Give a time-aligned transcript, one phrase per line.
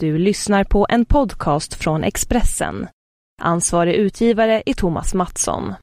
[0.00, 2.86] Du lyssnar på en podcast från Expressen.
[3.42, 5.74] Ansvarig utgivare är Thomas Mattsson.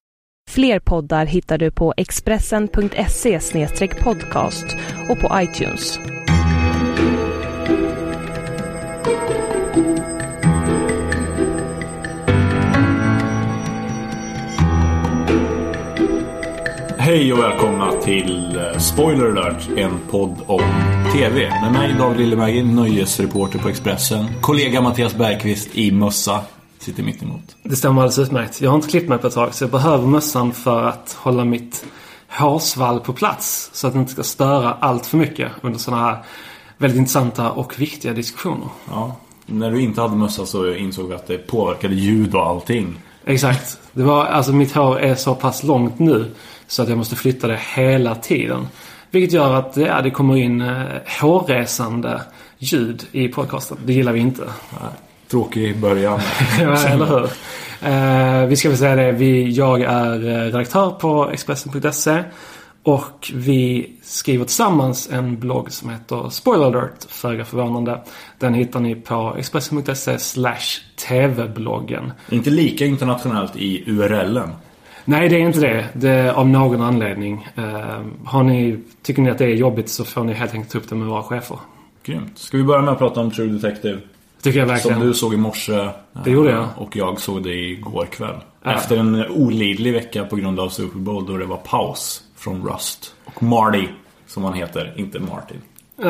[0.50, 3.40] Fler poddar hittar du på expressen.se
[4.04, 4.66] podcast
[5.10, 6.00] och på iTunes.
[16.98, 21.50] Hej och välkomna till eh, Spoiler alert, en podd om TV.
[21.50, 24.26] Med mig David Liljeberg, nöjesreporter på Expressen.
[24.42, 26.42] Kollega Mattias Bergqvist i mössa
[26.80, 27.56] sitter mitt emot.
[27.64, 28.62] Det stämmer alldeles utmärkt.
[28.62, 31.46] Jag har inte klippt mig på ett tag så jag behöver mössan för att hålla
[31.46, 31.86] mitt
[32.30, 33.70] hårsvall på plats.
[33.74, 36.18] Så att det inte ska störa allt för mycket under sådana här
[36.78, 38.68] väldigt intressanta och viktiga diskussioner.
[38.90, 42.96] Ja, när du inte hade mössa så insåg vi att det påverkade ljud och allting.
[43.26, 43.78] Exakt.
[43.94, 46.32] Det var, alltså mitt hår är så pass långt nu
[46.68, 48.68] så att jag måste flytta det hela tiden.
[49.16, 50.86] Vilket gör att ja, det kommer in eh,
[51.22, 52.22] hårresande
[52.58, 53.78] ljud i podcasten.
[53.86, 54.44] Det gillar vi inte.
[55.32, 56.20] Tråkig början.
[56.60, 57.24] ja, eller hur?
[57.82, 59.12] Eh, vi ska väl säga det.
[59.12, 62.24] Vi, jag är eh, redaktör på Expressen.se.
[62.84, 68.02] Och vi skriver tillsammans en blogg som heter Spoiler alert, föga förvånande.
[68.40, 72.12] Den hittar ni på Expressen.se slash TV-bloggen.
[72.30, 74.50] Inte lika internationellt i URLen.
[75.06, 75.86] Nej, det är inte det.
[75.94, 77.48] det av någon anledning.
[77.58, 80.78] Uh, har ni, tycker ni att det är jobbigt så får ni helt enkelt ta
[80.78, 81.58] upp det med våra chefer.
[82.04, 82.38] Grymt.
[82.38, 84.00] Ska vi börja med att prata om True Detective?
[84.42, 84.98] Tycker jag verkligen.
[84.98, 85.90] Som du såg i morse.
[86.24, 86.68] Det gjorde jag.
[86.78, 88.36] Och jag såg det igår kväll.
[88.64, 88.74] Ja.
[88.74, 93.14] Efter en olidlig vecka på grund av Super Bowl då det var paus från Rust.
[93.26, 93.88] Och Marty,
[94.28, 95.62] som han heter, inte Martin.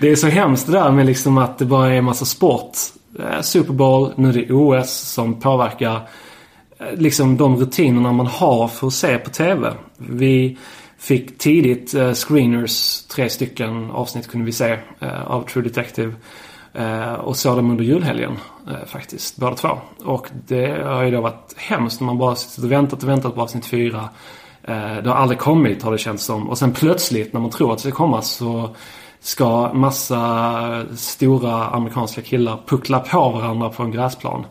[0.00, 2.72] det är så hemskt det där med liksom att det bara är en massa sport.
[3.18, 6.00] Eh, Super Bowl, nu är det OS som påverkar eh,
[6.78, 9.72] Eh, liksom de rutinerna man har för att se på TV.
[9.96, 10.58] Vi
[10.98, 16.14] fick tidigt eh, screeners, tre stycken avsnitt kunde vi se eh, av True Detective.
[16.72, 18.36] Eh, och såg dem under julhelgen
[18.86, 19.68] faktiskt, båda två.
[20.04, 23.34] Och det har ju då varit hemskt när man bara suttit och väntat och väntat
[23.34, 24.08] på avsnitt fyra.
[25.02, 26.48] Det har aldrig kommit har det känts som.
[26.48, 28.70] Och sen plötsligt när man tror att det ska komma så
[29.20, 34.44] ska massa stora amerikanska killar puckla på varandra på en gräsplan.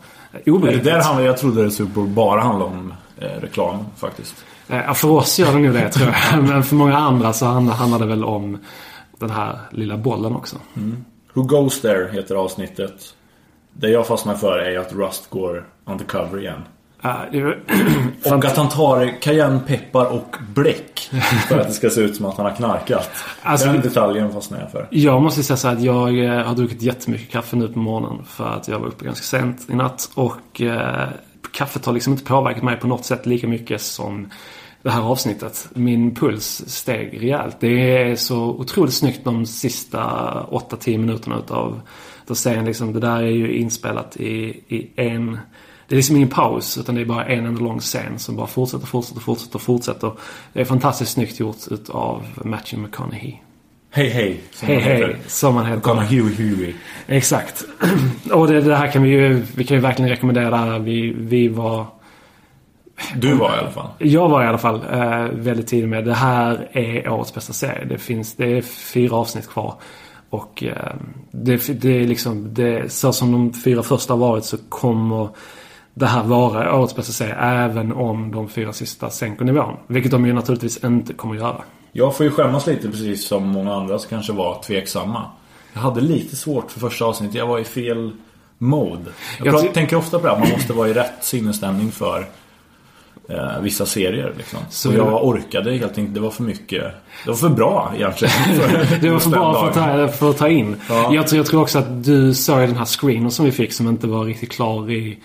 [0.45, 0.83] Obegripligt.
[0.83, 4.45] Det där handlar, jag trodde det Super Bowl bara handlade om eh, reklam faktiskt.
[4.67, 6.43] Ja, för oss gör det nog det tror jag.
[6.47, 8.57] Men för många andra så handlar det väl om
[9.19, 10.55] den här lilla bollen också.
[10.75, 11.05] Mm.
[11.33, 13.13] Who Goes There heter avsnittet.
[13.73, 16.61] Det jag fastnar för är att Rust går undercover igen.
[18.25, 21.09] Och att han tar cayennepeppar och bläck.
[21.47, 23.09] För att det ska se ut som att han har knarkat.
[23.41, 24.87] Alltså, Den detaljen fastnar jag för.
[24.91, 28.25] Jag måste säga så att jag eh, har druckit jättemycket kaffe nu på morgonen.
[28.25, 30.11] För att jag var uppe ganska sent i natt.
[30.13, 31.07] Och eh,
[31.51, 34.29] kaffet har liksom inte påverkat mig på något sätt lika mycket som
[34.81, 35.69] det här avsnittet.
[35.73, 37.57] Min puls steg rejält.
[37.59, 39.99] Det är så otroligt snyggt de sista
[40.51, 41.81] 8-10 minuterna utav,
[42.23, 42.65] utav serien.
[42.65, 45.39] Liksom, det där är ju inspelat i, i en
[45.87, 48.47] det är liksom ingen paus utan det är bara en enda lång scen som bara
[48.47, 50.11] fortsätter, fortsätter, fortsätter, fortsätter.
[50.53, 53.33] Det är fantastiskt snyggt gjort utav Matthew McConaughey.
[53.89, 54.41] Hej hej.
[54.61, 55.15] Hej hej.
[55.27, 55.77] Som han heter.
[55.77, 56.73] McConaughey Huey.
[57.07, 57.63] Exakt.
[58.31, 60.79] Och det, det, här kan vi ju, vi kan ju verkligen rekommendera.
[60.79, 61.85] Vi, vi var...
[63.15, 63.89] Du var i alla fall.
[63.97, 66.05] Jag var i alla fall eh, väldigt tidig med.
[66.05, 67.85] Det här är årets bästa serie.
[67.85, 69.73] Det finns, det är fyra avsnitt kvar.
[70.29, 70.95] Och eh,
[71.31, 75.29] det, det är liksom, det, så som de fyra första har varit så kommer
[75.99, 79.77] det här vara årets bästa serie även om de fyra sista sänker nivån.
[79.87, 81.61] Vilket de ju naturligtvis inte kommer att göra.
[81.91, 85.25] Jag får ju skämmas lite precis som många andra som kanske var tveksamma.
[85.73, 87.35] Jag hade lite svårt för första avsnittet.
[87.35, 88.11] Jag var i fel
[88.57, 89.11] mode.
[89.43, 90.39] Jag, jag tänker ofta på det här.
[90.39, 92.25] Man måste vara i rätt sinnesstämning för
[93.29, 94.33] eh, vissa serier.
[94.37, 94.59] Liksom.
[94.69, 96.15] Så och jag orkade helt enkelt.
[96.15, 96.83] Det var för mycket.
[97.23, 98.33] Det var för bra egentligen.
[98.33, 100.75] För det var för bra för att, ta, för att ta in.
[100.89, 101.13] Ja.
[101.13, 104.07] Jag, jag, tror också att du såg den här screenen som vi fick som inte
[104.07, 105.17] var riktigt klar i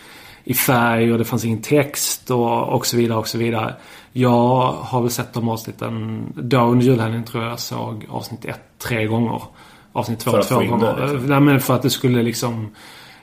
[0.45, 3.75] i färg och det fanns ingen text och, och så vidare och så vidare.
[4.13, 9.07] Jag har väl sett de avsnitten då under julhelgen tror jag såg avsnitt ett tre
[9.07, 9.43] gånger.
[9.93, 10.97] Avsnitt två två gånger.
[10.97, 11.27] Det, liksom.
[11.27, 12.71] Nej men för att det skulle liksom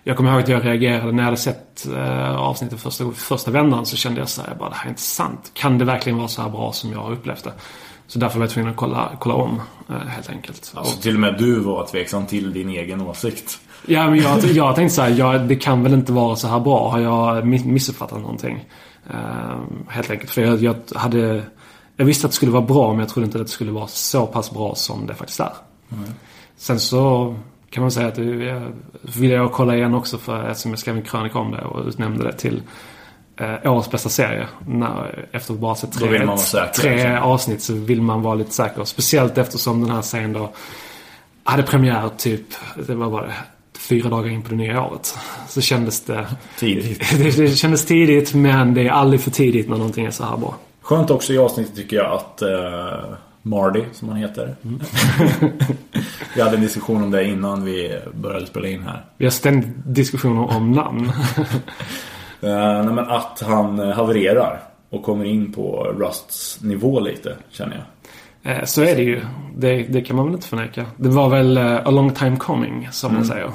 [0.04, 3.86] jag kommer ihåg att jag reagerade när jag hade sett eh, avsnittet första, första vändan
[3.86, 5.52] så kände jag så här, bara det här är inte sant.
[5.54, 7.54] Kan det verkligen vara så här bra som jag har upplevt det?
[8.08, 10.74] Så därför var jag tvungen att kolla, kolla om eh, helt enkelt.
[10.76, 13.60] Alltså till och med du var tveksam till din egen åsikt?
[13.86, 16.60] Ja, men jag, jag tänkte så här, ja, det kan väl inte vara så här
[16.60, 16.92] bra.
[16.92, 18.66] Har jag missuppfattat någonting?
[19.10, 20.32] Uh, helt enkelt.
[20.32, 21.44] För jag, jag, hade...
[21.96, 23.88] Jag visste att det skulle vara bra, men jag trodde inte att det skulle vara
[23.88, 25.54] så pass bra som det faktiskt är.
[25.92, 26.10] Mm.
[26.58, 27.36] Sen så
[27.70, 28.62] kan man säga att det
[29.02, 32.24] vill jag kolla igen också för eftersom jag skrev en krönika om det och utnämnde
[32.24, 32.62] det till
[33.38, 34.48] eh, årets bästa serie.
[34.68, 36.08] När, efter att bara sett tre,
[36.76, 37.24] tre liksom.
[37.24, 38.84] avsnitt så vill man vara lite säker.
[38.84, 40.52] Speciellt eftersom den här serien då
[41.44, 42.46] hade premiär typ,
[42.88, 43.34] det var bara
[43.80, 45.18] fyra dagar in på det nya året.
[45.48, 46.28] Så kändes det...
[46.58, 47.00] Tidigt.
[47.18, 50.38] Det, det kändes tidigt men det är aldrig för tidigt när någonting är så här
[50.38, 50.56] bra.
[50.82, 54.56] Skönt också i avsnittet tycker jag att uh, Mardy, som han heter.
[54.64, 54.82] Mm.
[56.36, 59.06] vi hade en diskussion om det innan vi började spela in här.
[59.18, 61.06] Vi har ständigt diskussioner om namn.
[61.06, 61.14] uh,
[62.40, 67.86] nej, men att han havererar och kommer in på Rusts nivå lite, känner jag.
[68.44, 69.22] Eh, så är det ju.
[69.56, 70.86] Det, det, kan man väl inte förneka.
[70.98, 73.20] Det var väl a long time coming, som mm.
[73.20, 73.52] man säger.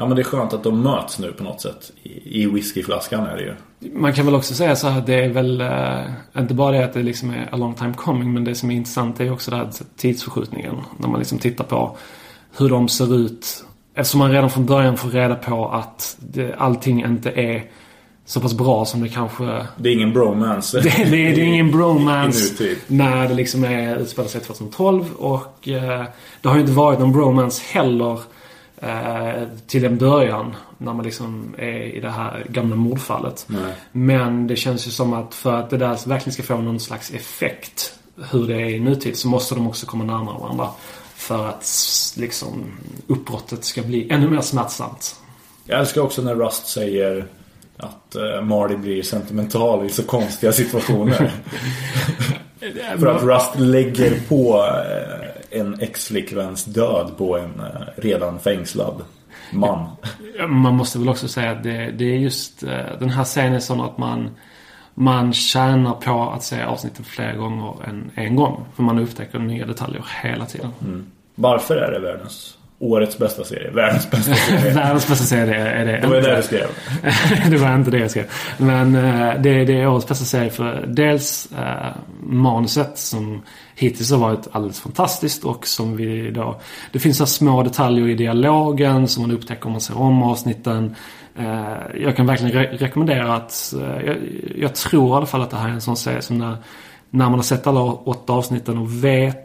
[0.00, 1.92] Ja, men det är skönt att de möts nu på något sätt.
[2.02, 3.54] I, i whiskyflaskan är det ju.
[3.92, 6.92] Man kan väl också säga så här, det är väl uh, inte bara det att
[6.92, 9.56] det liksom är a long time coming, men det som är intressant är också det
[9.56, 10.74] här tidsförskjutningen.
[10.98, 11.96] När man liksom tittar på
[12.58, 13.64] hur de ser ut.
[13.94, 17.64] Eftersom man redan från början får reda på att det, allting inte är
[18.24, 19.66] så pass bra som det kanske...
[19.76, 20.80] Det är ingen bromance.
[20.82, 26.04] det, det, det är ingen bromance när det liksom är, utspelar sig 2012 och eh,
[26.40, 28.18] det har ju inte varit någon bromance heller
[29.66, 30.56] till en början.
[30.78, 33.44] När man liksom är i det här gamla mordfallet.
[33.48, 33.72] Nej.
[33.92, 37.10] Men det känns ju som att för att det där verkligen ska få någon slags
[37.10, 37.98] effekt
[38.30, 40.68] hur det är i nutid så måste de också komma närmare varandra.
[41.14, 41.66] För att
[42.16, 45.16] liksom uppbrottet ska bli ännu mer smärtsamt.
[45.64, 47.26] Jag älskar också när Rust säger
[47.76, 51.32] att uh, Marty blir sentimental i så konstiga situationer.
[52.98, 57.66] För att Rust lägger på uh, en ex-flickväns död på en uh,
[57.96, 59.04] redan fängslad
[59.52, 59.88] man.
[60.48, 62.60] Man måste väl också säga att det, det är just
[62.98, 64.30] den här scenen är sån att man
[64.94, 68.64] man tjänar på att se avsnitten flera gånger än en gång.
[68.74, 70.70] För man upptäcker nya detaljer hela tiden.
[70.80, 71.06] Mm.
[71.34, 73.70] Varför är det världens Årets bästa serie.
[73.70, 74.74] Världens bästa serie.
[74.74, 76.00] Världens bästa serie är det.
[76.00, 76.66] Det var det du skrev.
[77.50, 78.30] det var inte det jag skrev.
[78.56, 83.42] Men uh, det, det är årets bästa serie för dels uh, manuset som
[83.74, 86.60] hittills har varit alldeles fantastiskt och som vi då...
[86.92, 90.94] Det finns så små detaljer i dialogen som man upptäcker om man ser om avsnitten.
[91.38, 93.74] Uh, jag kan verkligen re rekommendera att...
[94.06, 94.16] Jag,
[94.56, 96.56] jag, tror i alla fall att det här är en sån serie som när,
[97.10, 99.44] när man har sett alla åtta avsnitten och vet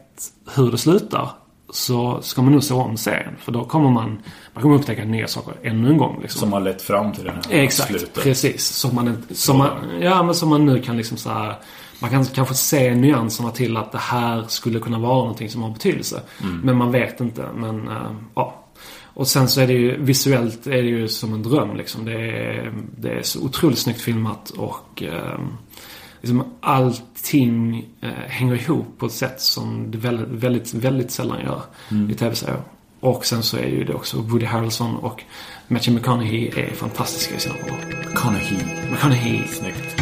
[0.55, 1.29] hur det slutar
[1.73, 3.35] så ska man nog se om serien.
[3.39, 4.17] För då kommer man,
[4.53, 6.21] man kommer upptäcka nya saker ännu en gång.
[6.21, 6.39] Liksom.
[6.39, 8.23] Som har lett fram till den här Exakt, slutet.
[8.23, 8.65] precis.
[8.65, 9.69] Som man, som man,
[10.01, 11.55] ja, men som man nu kan liksom så här,
[11.99, 15.69] Man kan kanske se nyanserna till att det här skulle kunna vara någonting som har
[15.69, 16.21] betydelse.
[16.41, 16.59] Mm.
[16.59, 17.45] Men man vet inte.
[17.55, 18.65] Men uh, ja.
[19.15, 22.05] Och sen så är det ju visuellt är det ju som en dröm liksom.
[22.05, 25.39] Det är, det är så otroligt snyggt filmat och uh,
[26.21, 26.43] liksom
[27.23, 31.61] allting eh, hänger ihop på ett sätt som det väldigt, väldigt, väldigt sällan gör
[31.91, 32.09] mm.
[32.09, 32.61] i tv-serier.
[32.99, 35.23] Och sen så är ju det också Woody Harrelson och
[35.67, 38.09] Matthew McConaughey är fantastiska i sina roller.
[38.09, 38.57] McConaughey.
[38.91, 39.47] McConaughey.
[39.47, 39.95] Snyggt.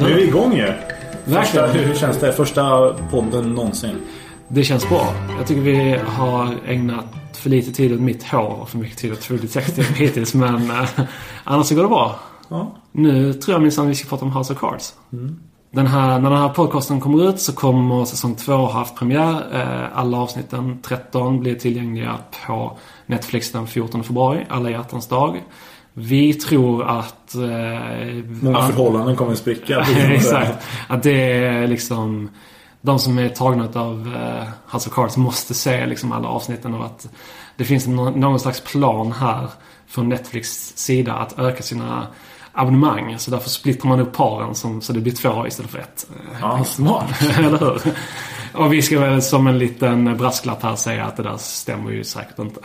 [0.00, 0.72] Nu är vi igång ju.
[1.26, 2.32] Första, hur känns det?
[2.32, 3.96] Första podden någonsin.
[4.48, 5.14] Det känns bra.
[5.38, 9.12] Jag tycker vi har ägnat för lite tid åt mitt hår och för mycket tid
[9.12, 10.34] åt True Detective hittills.
[10.34, 10.88] Men eh,
[11.44, 12.18] annars så går det bra.
[12.48, 12.76] Ja.
[12.92, 14.94] Nu tror jag minsann vi ska prata om House of Cards.
[15.12, 15.40] Mm.
[15.70, 19.42] Den här, när den här podcasten kommer ut så kommer säsong 2 ha haft premiär.
[19.52, 25.42] Eh, alla avsnitten, 13, blir tillgängliga på Netflix den 14 februari, alla hjärtans dag.
[25.92, 27.34] Vi tror att...
[27.34, 27.40] Eh,
[28.42, 29.86] Många förhållanden kommer att spricka.
[30.10, 30.66] Exakt.
[30.88, 32.30] Att det är liksom
[32.86, 36.84] de som är tagna av uh, House of Cards måste se liksom alla avsnitten och
[36.84, 37.08] att
[37.56, 39.48] det finns någon, någon slags plan här
[39.86, 42.06] från Netflix sida att öka sina
[42.52, 43.18] abonnemang.
[43.18, 46.06] Så därför splittrar man upp paren som, så det blir två istället för ett.
[46.40, 47.22] Ja, smart.
[47.38, 47.80] Eller hur?
[48.54, 52.04] Och vi ska väl som en liten brasklapp här säga att det där stämmer ju
[52.04, 52.60] säkert inte.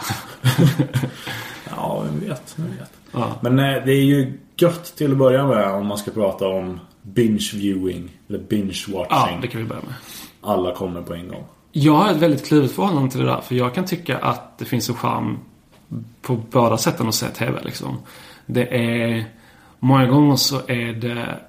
[1.69, 2.53] ja, vem vet.
[2.55, 2.91] Vem vet.
[3.11, 3.27] Ja.
[3.41, 6.79] Men eh, det är ju gött till att börja med om man ska prata om
[7.01, 8.09] binge viewing.
[8.29, 9.07] Eller binge watching.
[9.09, 9.93] Ja, det kan vi börja med.
[10.41, 11.43] Alla kommer på en gång.
[11.71, 13.41] Jag har ett väldigt kluvet förhållande till det där.
[13.41, 15.39] För jag kan tycka att det finns en charm
[16.21, 17.97] på båda sätten att se TV liksom.
[18.45, 19.25] Det är...
[19.79, 21.39] Många gånger så är det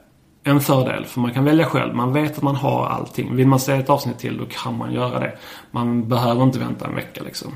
[0.45, 1.05] en fördel.
[1.05, 1.95] För man kan välja själv.
[1.95, 3.37] Man vet att man har allting.
[3.37, 5.39] Vill man se ett avsnitt till då kan man göra det.
[5.71, 7.53] Man behöver inte vänta en vecka liksom.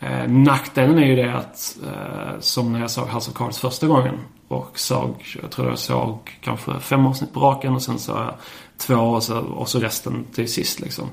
[0.00, 3.86] Eh, nackdelen är ju det att, eh, som när jag såg House of Cards första
[3.86, 4.14] gången
[4.48, 8.34] och såg, jag tror jag såg kanske fem avsnitt på raken och sen såg jag
[8.76, 11.08] två och så, och så resten till sist liksom.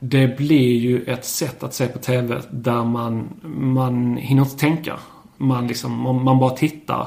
[0.00, 4.96] Det blir ju ett sätt att se på TV där man, man hinner inte tänka.
[5.36, 7.06] Man liksom, man, man bara tittar.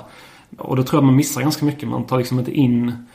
[0.57, 1.89] Och då tror jag man missar ganska mycket.
[1.89, 3.05] Man tar liksom inte in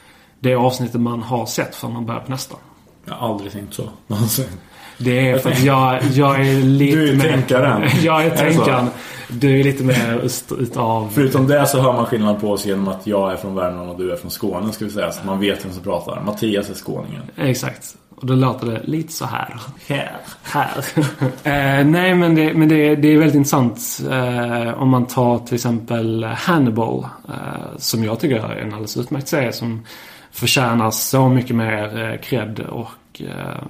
[0.40, 2.56] det avsnittet man har sett förrän man börjar på nästa.
[3.04, 3.88] Jag har aldrig tänkt så.
[4.06, 4.44] Någonsin.
[4.54, 4.65] Alltså,
[4.98, 7.24] det är för att jag, jag är lite Du är mer...
[7.24, 7.82] tänkaren.
[8.02, 8.86] Jag är tänkaren.
[9.28, 11.10] Du är lite mer öst- utav...
[11.14, 13.98] Förutom det så hör man skillnad på oss genom att jag är från Värmland och
[13.98, 15.12] du är från Skåne ska vi säga.
[15.12, 16.22] Så man vet vem som pratar.
[16.26, 17.22] Mattias är skåningen.
[17.36, 17.96] Exakt.
[18.16, 19.60] Och då låter det lite så här.
[19.88, 20.16] Här.
[20.42, 20.84] Här.
[21.42, 25.54] eh, nej, men, det, men det, det är väldigt intressant eh, om man tar till
[25.54, 27.06] exempel Hannibal.
[27.28, 29.86] Eh, som jag tycker är en alldeles utmärkt serie som
[30.32, 32.88] förtjänar så mycket mer eh, cred och
[33.20, 33.62] Eh,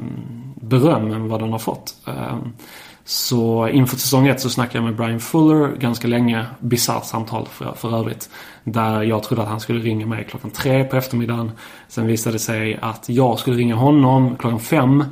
[0.54, 1.94] beröm än vad den har fått.
[2.06, 2.36] Eh,
[3.04, 6.46] så inför säsong ett så snackade jag med Brian Fuller ganska länge.
[6.60, 8.30] Bisarrt samtal för, för övrigt.
[8.64, 11.52] Där jag trodde att han skulle ringa mig klockan tre på eftermiddagen.
[11.88, 15.04] Sen visade det sig att jag skulle ringa honom klockan fem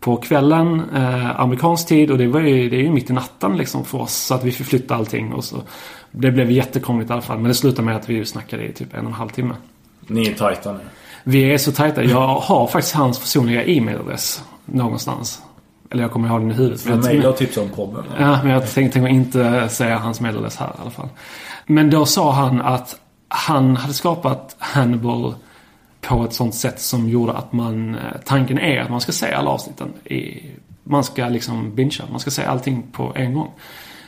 [0.00, 2.10] på kvällen, eh, amerikansk tid.
[2.10, 4.14] Och det, var ju, det är ju mitt i natten liksom för oss.
[4.14, 5.32] Så att vi förflyttade allting.
[5.32, 5.62] Och så,
[6.10, 7.38] det blev jättekrångligt i alla fall.
[7.38, 9.54] Men det slutade med att vi snackade i typ en och en halv timme.
[10.06, 10.78] Ni är tajta nu.
[11.28, 12.04] Vi är så tajta.
[12.04, 15.42] Jag har faktiskt hans personliga e-mailadress någonstans.
[15.90, 16.86] Eller jag kommer ihåg den i huvudet.
[16.86, 18.04] Jag mejla och tipsa om podden?
[18.18, 21.08] Ja, men jag tänkte, tänkte inte säga hans mailadress här i alla fall.
[21.66, 22.96] Men då sa han att
[23.28, 25.34] han hade skapat Hannibal
[26.00, 27.94] på ett sånt sätt som gjorde att man...
[27.94, 29.92] eh, Tanken är att man ska se alla avsnitten.
[30.04, 30.42] I,
[30.84, 32.06] man ska liksom bingea.
[32.10, 33.50] Man ska se allting på en gång.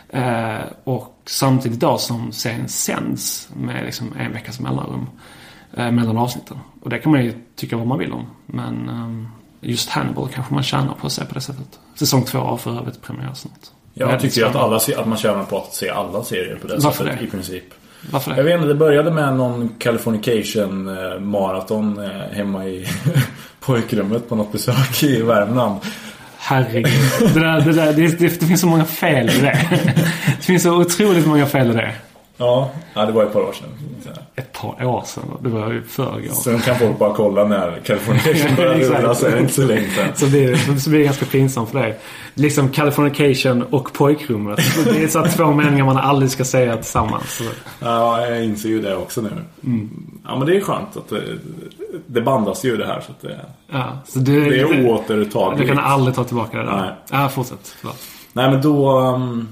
[0.08, 5.06] Eh, och samtidigt då som serien sänds med liksom en veckas mellanrum.
[5.76, 6.56] Eh, mellan avsnitten.
[6.82, 8.26] Och det kan man ju tycka vad man vill om.
[8.46, 9.28] Men ehm,
[9.60, 11.78] just Hannibal kanske man tjänar på att se på det sättet.
[11.94, 13.52] Säsong två har för övrigt premiär snart.
[13.94, 16.76] Jag Väldigt tycker att, alla, att man tjänar på att se alla serier på det
[16.78, 17.26] Varför sättet det?
[17.26, 17.64] i princip.
[18.10, 18.42] Varför Jag det?
[18.42, 22.86] vet inte, det började med någon Californication eh, maraton eh, hemma i
[23.60, 25.80] pojkrummet på något besök i Värmland.
[26.38, 26.92] Herregud.
[27.34, 29.68] Det, där, det, där, det, det, det finns så många fel i det.
[30.38, 31.94] Det finns så otroligt många fel i det.
[32.38, 33.68] Ja, ja det var ett par år sedan.
[34.36, 35.24] Ett par år sedan.
[35.42, 36.32] Det var ju förrgår.
[36.34, 40.08] Sen kan folk bara kolla när Californication rulla, så är det inte så länge sedan.
[40.14, 41.98] Så blir, det, så blir det ganska pinsamt för dig.
[42.34, 44.60] Liksom Californication och pojkrummet.
[44.84, 47.42] Det är så att två meningar man aldrig ska säga tillsammans.
[47.80, 49.30] Ja, jag inser ju det också nu.
[50.24, 51.22] Ja, men det är skönt att det,
[52.06, 53.40] det bandas ju det här så det,
[53.72, 55.68] ja, så det, det är Du oåtertagligt.
[55.68, 56.76] kan aldrig ta tillbaka det där.
[56.80, 56.90] Nej.
[57.22, 57.74] Ja, fortsätt.
[57.80, 57.98] Förlåt.
[58.32, 59.48] Nej men då, um,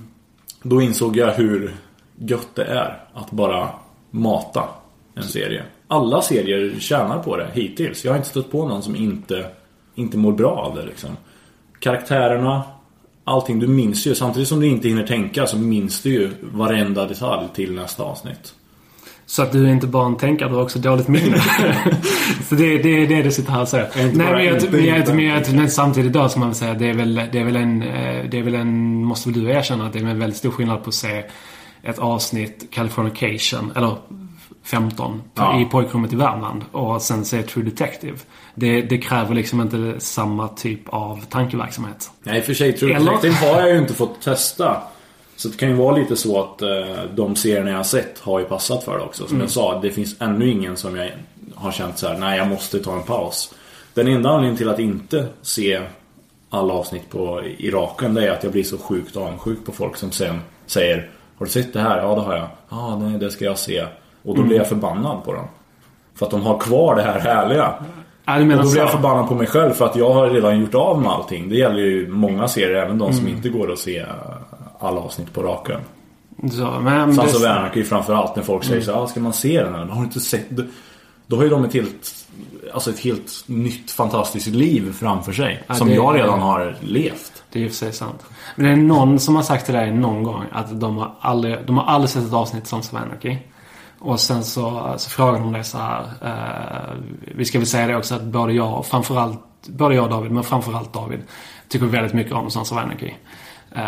[0.63, 1.75] då insåg jag hur
[2.19, 3.69] gött det är att bara
[4.11, 4.69] mata
[5.15, 5.63] en serie.
[5.89, 8.05] Alla serier tjänar på det hittills.
[8.05, 9.47] Jag har inte stött på någon som inte,
[9.95, 11.11] inte mår bra av det liksom.
[11.79, 12.63] Karaktärerna,
[13.25, 13.59] allting.
[13.59, 14.15] Du minns ju.
[14.15, 18.55] Samtidigt som du inte hinner tänka så minns du ju varenda detalj till nästa avsnitt.
[19.29, 21.39] Så att du är inte bara en tänkare, du har också dåligt minne.
[22.49, 23.89] så det, det är det du sitter här och säger.
[23.95, 25.15] Nej, men, jag, inte men, jag, inte.
[25.15, 27.57] men, jag, men samtidigt då ska man väl säga, det är väl, det är väl
[27.57, 30.39] en, eh, det är väl en, måste väl du erkänna att det är en väldigt
[30.39, 31.25] stor skillnad på att se
[31.87, 33.97] ett avsnitt Californication, eller
[34.63, 35.61] 15, Ja.
[35.61, 38.19] i pojkrummet i Värmland och sen se True Detective.
[38.55, 42.11] Det, det kräver liksom inte samma typ av tankeverksamhet.
[42.23, 43.13] Nej, för sig True Eller?
[43.13, 44.83] Detective har jag ju inte fått testa.
[45.37, 46.69] Så det kan ju vara lite så att eh,
[47.15, 49.27] de serierna jag har sett har ju passat för det också.
[49.27, 51.11] Som jag sa, det finns ännu ingen som jag
[51.55, 53.55] har känt så här: nej jag måste ta en paus.
[53.95, 55.81] Den enda anledningen till att inte se
[56.51, 59.97] alla avsnitt på i raken det är att jag blir så sjukt avundsjuk på folk
[59.97, 61.99] som sen säger Har du sett det här?
[61.99, 62.49] Ja det har jag.
[62.69, 63.87] Ja nej, det ska jag se.
[64.25, 65.45] Och då blir jag förbannad på dem.
[66.15, 67.75] För att de har kvar det här härliga.
[68.25, 70.75] Ja, Och då blir jag förbannad på mig själv för att jag har redan gjort
[70.75, 71.49] av med allting.
[71.49, 74.07] Det gäller ju många serier, även de som inte går att se
[74.79, 75.81] alla avsnitt på raken.
[76.53, 79.21] Så, men, men Sons of det, Anarchy framförallt när folk säger så här, "Ah, ska
[79.21, 79.85] man se den här?
[79.85, 80.51] Har du inte sett?
[80.51, 80.63] Då,
[81.27, 82.15] då har ju de ett helt,
[82.75, 85.65] alltså ett helt nytt fantastiskt liv framför sig.
[85.67, 87.43] Ja, som det- jag redan har levt.
[87.53, 88.25] Det är och för sig sant.
[88.57, 91.57] Men det är någon som har sagt till dig någon gång att de har aldrig,
[91.67, 93.37] de har aldrig sett ett avsnitt som Sons of Anarchy.
[93.99, 96.03] Och sen så, så frågar de dig så här.
[96.25, 96.97] Eh,
[97.35, 100.43] vi ska väl säga det också att både jag framförallt, både jag och David, men
[100.45, 101.21] framförallt David,
[101.69, 103.11] tycker väldigt mycket om Sons of Anarchy.
[103.77, 103.83] Eh,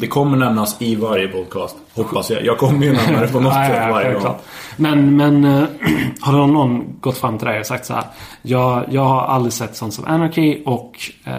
[0.00, 1.76] Det kommer nämnas i varje podcast.
[1.94, 2.44] Hoppas jag.
[2.44, 4.34] Jag kommer ju nämna det på något sätt varje gång.
[4.76, 5.64] Men, men eh,
[6.20, 8.04] har då någon gått fram till dig och sagt så här.
[8.42, 10.92] Jag, jag har aldrig sett Sons of Anarchy och
[11.24, 11.32] eh,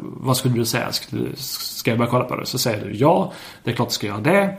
[0.00, 0.88] vad skulle du säga?
[1.10, 2.46] Du, ska jag börja kolla på det?
[2.46, 3.32] Så säger du ja,
[3.64, 4.54] det är klart du ska göra det.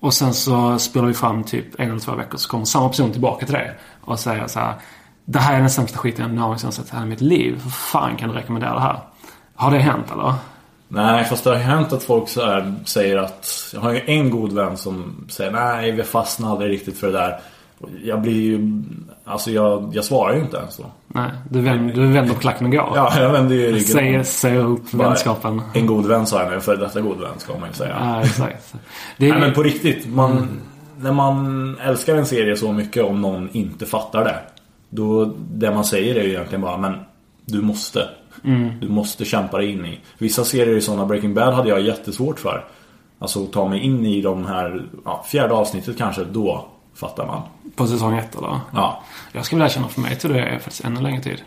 [0.00, 3.12] Och sen så spelar vi fram typ en eller två veckor så kommer samma person
[3.12, 3.72] tillbaka till dig
[4.04, 4.74] och säger så här.
[5.24, 7.60] Det här är den sämsta skiten jag någonsin sett i hela mitt liv.
[7.62, 8.98] Hur fan kan du rekommendera det här?
[9.54, 10.34] Har det hänt eller?
[10.92, 13.70] Nej, fast det har hänt att folk så här säger att...
[13.74, 17.12] Jag har ju en god vän som säger nej, vi fastnade aldrig riktigt för det
[17.12, 17.40] där.
[18.04, 18.82] Jag blir ju...
[19.24, 20.84] Alltså jag, jag svarar ju inte ens då.
[21.06, 22.92] Nej, du vänder, du vänder klacken och går.
[22.94, 25.62] Ja, jag vänder ju ryggen Säger, säger upp vänskapen.
[25.74, 27.96] En god vän sa jag nu, för detta god vän ska man ju säga.
[28.00, 28.74] Ja, exakt.
[28.74, 28.78] Är,
[29.16, 30.08] Nej men på riktigt.
[30.08, 30.48] Man,
[31.00, 34.36] När man älskar en serie så mycket om någon inte fattar det.
[34.90, 36.94] Då, det man säger är ju egentligen bara men
[37.44, 38.08] du måste.
[38.44, 38.80] Mm.
[38.80, 39.98] Du måste kämpa dig in i.
[40.18, 42.64] Vissa serier i sådana Breaking Bad hade jag jättesvårt för.
[43.18, 47.42] Alltså ta mig in i de här, ja, fjärde avsnittet kanske, då fattar man.
[47.76, 48.60] På säsong ett eller?
[48.74, 49.02] Ja.
[49.32, 51.42] Jag skulle vilja känna för mig till det är faktiskt ännu längre tid.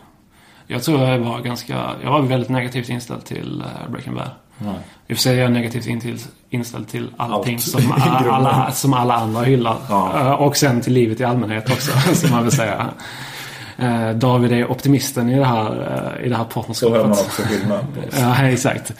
[0.67, 4.29] Jag tror jag var ganska, jag var väldigt negativt inställd till eh, Breaking Bad.
[4.57, 4.73] Ja.
[5.07, 6.05] I och för sig är jag negativt
[6.49, 7.63] inställd till allting Allt.
[7.63, 7.91] som,
[8.31, 9.77] alla, som alla andra hyllar.
[9.89, 10.19] Ja.
[10.19, 12.89] Eh, Och sen till livet i allmänhet också, som man vill säga.
[13.77, 15.71] Eh, David är optimisten i det här,
[16.19, 17.01] eh, i det här Så hör partnerskapet.
[17.01, 18.19] man också oss.
[18.19, 18.93] Ja, exakt.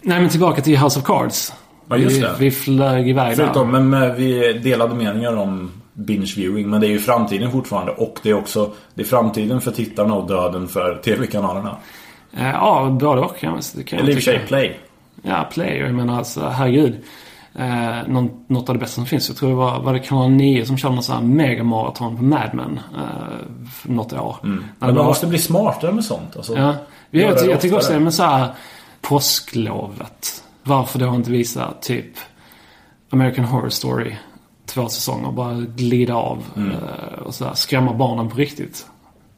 [0.00, 1.52] Nej, men tillbaka till House of Cards.
[1.88, 2.34] Ja, just vi, det.
[2.38, 3.80] vi flög iväg Förutom, där.
[3.80, 6.70] men vi delade meningar om binge viewing.
[6.70, 7.92] Men det är ju framtiden fortfarande.
[7.92, 11.76] Och det är också det är framtiden för tittarna och döden för tv-kanalerna.
[12.36, 13.72] Eh, Ja, både och.
[13.72, 14.80] Det kan Eller i och för sig play.
[15.22, 15.78] Ja, Play.
[15.78, 16.96] Jag menar alltså, herregud.
[17.58, 19.28] Eh, någon, något av det bästa som finns.
[19.28, 22.22] Jag tror det var, var det kanal 9 som körde någon sån här megamaraton på
[22.22, 22.80] Mad Men.
[22.96, 23.02] Eh,
[23.82, 24.36] något år.
[24.42, 24.64] Mm.
[24.78, 26.36] Men man måste bli smartare med sånt.
[26.36, 26.74] Alltså, Ja.
[27.10, 28.48] Jag, jag, jag tycker också det, men så här
[29.00, 30.44] påsklovet.
[30.62, 32.06] Varför då inte visa typ
[33.10, 34.16] American Horror Story
[34.66, 35.32] två säsonger.
[35.32, 36.70] Bara glida av Mm.
[36.70, 38.86] eh, och så här, skrämma barnen på riktigt.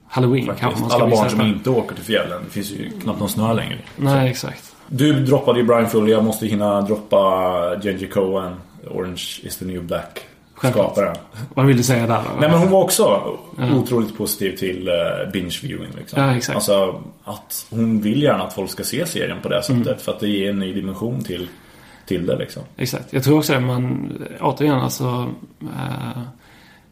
[0.08, 0.90] Halloween kanske man Faktiskt.
[0.92, 1.49] ska Alla visa barn som det.
[1.49, 2.42] inte åker till fjällen.
[2.44, 3.78] Det finns ju knappt någon snö längre.
[3.96, 4.75] Nej, exakt.
[4.88, 6.12] Du droppade ju Brian Fuller.
[6.12, 8.55] Jag måste hinna droppa Genji Cohen.
[8.90, 10.26] Orange is the new black.
[10.59, 11.16] Skaparen.
[11.55, 12.40] Vad vill du säga där då?
[12.40, 13.37] Nej men hon var också
[13.75, 15.90] otroligt positiv till uh, binge viewing.
[15.99, 16.23] Liksom.
[16.23, 16.57] Ja, exakt.
[16.57, 19.87] Alltså att hon vill gärna att folk ska se serien på det sättet.
[19.87, 19.99] Mm.
[19.99, 21.49] För att det ger en ny dimension till,
[22.07, 22.62] till det liksom.
[22.76, 23.12] Exakt.
[23.12, 25.26] Jag tror också att man, återigen alltså.
[25.61, 26.23] Eh,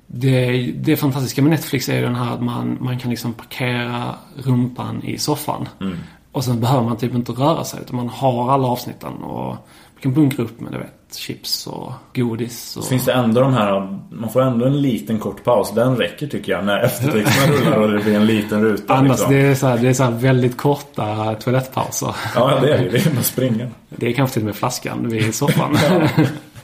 [0.06, 4.14] det, det fantastiska med Netflix är ju den här att man, man kan liksom parkera
[4.36, 5.68] rumpan i soffan.
[5.80, 5.98] Mm.
[6.34, 10.00] Och sen behöver man typ inte röra sig utan man har alla avsnitten och man
[10.00, 12.76] kan bunkra upp med du vet, chips och godis.
[12.76, 12.84] Och...
[12.84, 15.72] Finns det ändå de här, man får ändå en liten kort paus.
[15.74, 18.94] Den räcker tycker jag när eftertexterna rullar och det blir en liten ruta.
[18.94, 19.32] Annars liksom.
[19.32, 22.16] det är så här, det är så väldigt korta toalettpauser.
[22.34, 22.88] Ja det är det.
[22.88, 23.68] Det är att springa.
[23.88, 25.76] Det är kanske till och med flaskan vid soffan.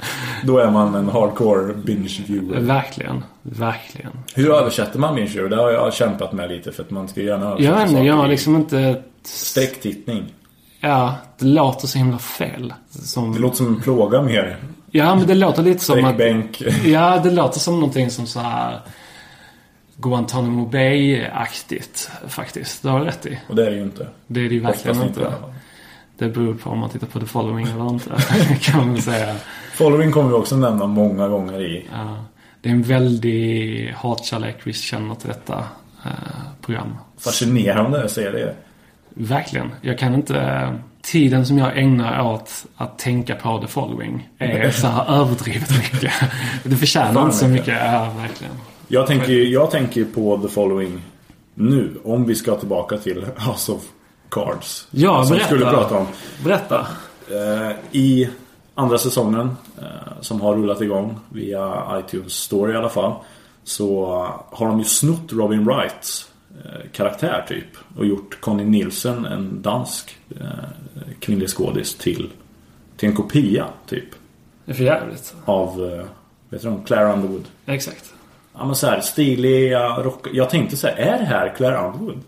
[0.45, 2.61] Då är man en hardcore binge viewer.
[2.61, 3.25] verkligen.
[3.43, 4.13] Verkligen.
[4.35, 5.49] Hur översätter man binge viewer?
[5.49, 8.03] Det har jag kämpat med lite för att man ska gärna översätta Jag vet inte,
[8.03, 9.03] jag har liksom inte...
[9.23, 10.35] Sträcktittning.
[10.81, 12.75] Ja, det låter så himla fel.
[12.91, 13.33] Som...
[13.33, 14.59] Det låter som en plåga mer.
[14.91, 16.21] Ja, men det låter lite som att...
[16.85, 18.81] Ja, det låter som någonting som så här
[19.97, 22.83] Guantanamo Bay-aktigt faktiskt.
[22.83, 23.39] Det har du rätt i.
[23.49, 24.09] Och det är det ju inte.
[24.27, 25.21] Det är det ju verkligen Oftast inte.
[25.21, 25.61] inte.
[26.19, 28.11] Det beror på om man tittar på The Following eller inte.
[28.61, 29.37] kan man säga.
[29.75, 31.87] Following kommer vi också nämna många gånger i.
[31.93, 32.25] Ja,
[32.61, 35.59] det är en väldig hatkärlek vi känner till detta
[36.05, 36.11] eh,
[36.61, 36.97] program.
[37.19, 38.57] Fascinerande att se det.
[39.15, 39.71] Verkligen.
[39.81, 40.79] Jag kan inte...
[41.03, 46.13] Tiden som jag ägnar åt att tänka på The Following är så här överdrivet mycket.
[46.65, 47.79] Det förtjänar Fan inte så mycket.
[47.85, 48.53] Ja, verkligen.
[48.89, 51.03] Jag tänker, jag tänker på The Following
[51.55, 52.01] nu.
[52.05, 53.83] Om vi ska tillbaka till House of
[54.31, 54.87] Cards.
[54.91, 55.47] Ja, som berätta.
[55.47, 56.07] skulle prata om.
[56.45, 56.87] Berätta.
[57.31, 58.29] Eh, I
[58.75, 59.85] andra säsongen eh,
[60.21, 63.13] som har rullat igång via iTunes Store i alla fall.
[63.65, 64.07] Så
[64.51, 66.30] har de ju snott Robin Wrights
[66.93, 67.67] karaktär typ.
[67.97, 70.47] Och gjort Conny Nielsen, en dansk eh,
[71.21, 72.31] kvinnlig skådis till,
[72.97, 74.09] till en kopia typ.
[74.65, 75.35] Det är för jävligt.
[75.45, 76.07] Av, eh,
[76.49, 77.45] vet du om, Claire Underwood.
[77.67, 78.15] Exakt.
[78.55, 80.27] Ja men så här, stiliga rock...
[80.33, 82.21] Jag tänkte så här, är det här Claire Underwood?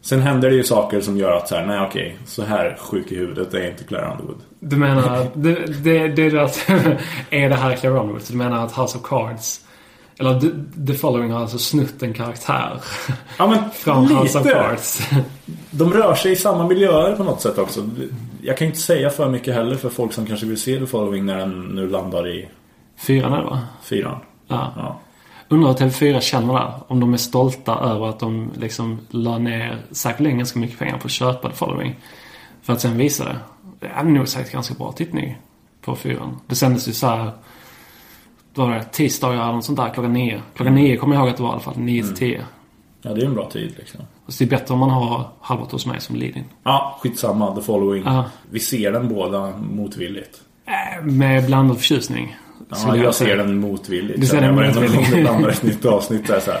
[0.00, 3.12] Sen händer det ju saker som gör att så här, nej okej, så här sjuk
[3.12, 4.40] i huvudet är inte Claire Underwood.
[4.60, 6.68] Du menar det, det, det är att
[7.30, 8.22] är det här Claire Underwood?
[8.22, 9.60] Så du menar att House of Cards
[10.18, 10.48] eller The,
[10.86, 12.80] The Following har alltså snutt en karaktär
[13.38, 14.58] Ja men från House of lite.
[14.58, 15.08] Cards.
[15.70, 17.88] De rör sig i samma miljöer på något sätt också.
[18.42, 21.26] Jag kan inte säga för mycket heller för folk som kanske vill se The Following
[21.26, 22.48] när den nu landar i
[22.96, 23.60] Fyran är det va?
[23.82, 24.18] fyran.
[24.48, 24.72] Ja.
[24.76, 25.00] Ja.
[25.48, 26.72] Undrar hur TV4 känner där.
[26.88, 31.06] Om de är stolta över att de liksom la ner säkerligen ganska mycket pengar på
[31.06, 31.96] att köpa The Following.
[32.62, 33.36] För att sen visa det.
[33.80, 35.38] Det är nog säkert ganska bra tittning
[35.80, 36.40] på fyran.
[36.46, 37.30] Det sändes ju så här.
[38.54, 38.84] Vad var det?
[38.84, 40.42] Tisdagar eller något sånt där klockan nio.
[40.56, 41.78] Klockan nio kommer jag ihåg att det var i alla fall.
[41.78, 42.44] Nio till tio.
[43.02, 44.00] ja, det är en bra tid liksom.
[44.28, 46.44] Så det är bättre om man har Halvard hos mig som lead-in.
[46.64, 47.54] Ja, skitsamma.
[47.56, 48.02] The Following.
[48.06, 48.24] Ja.
[48.50, 50.40] Vi ser den båda motvilligt.
[50.66, 52.36] Äh, Med blandad förtjusning.
[52.68, 53.30] Ja, jag säga.
[53.30, 54.20] ser den motvilligt.
[54.20, 55.10] Du ser den motvilligt.
[55.12, 56.60] det landar ett nytt avsnitt så är det så här,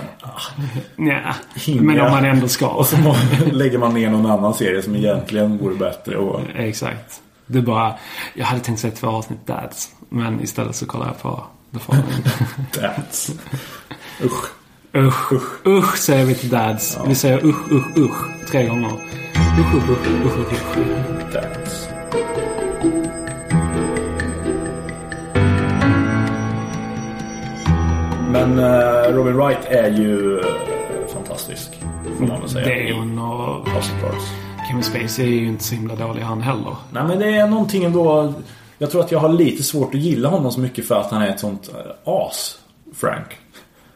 [0.96, 1.34] Nja,
[1.66, 2.10] men om jag?
[2.10, 2.68] man ändå ska.
[2.68, 2.96] Och så
[3.52, 6.16] lägger man ner någon annan serie som egentligen vore bättre.
[6.16, 7.20] Och, Exakt.
[7.46, 7.94] Det är bara,
[8.34, 9.88] jag hade tänkt se två avsnitt Dads.
[10.08, 12.22] Men istället så kollar jag på The Following.
[12.72, 13.30] that's.
[14.22, 14.50] Usch.
[14.94, 16.98] usch, usch, usch säger vi till Dads.
[17.06, 18.92] Vi säger usch, usch, usch tre gånger.
[19.58, 21.34] Usch, usch, usch, usch, usch, usch.
[21.34, 21.88] That's.
[28.30, 30.44] Men eh, Robin Wright är ju eh,
[31.14, 31.70] fantastisk.
[32.18, 32.66] får man väl säga.
[32.66, 34.24] Deon och House of Cards.
[34.68, 36.76] Kevin Spacey är ju inte så himla dålig han heller.
[36.92, 38.34] Nej men det är någonting ändå.
[38.78, 41.22] Jag tror att jag har lite svårt att gilla honom så mycket för att han
[41.22, 42.58] är ett sånt äh, as.
[42.94, 43.26] Frank.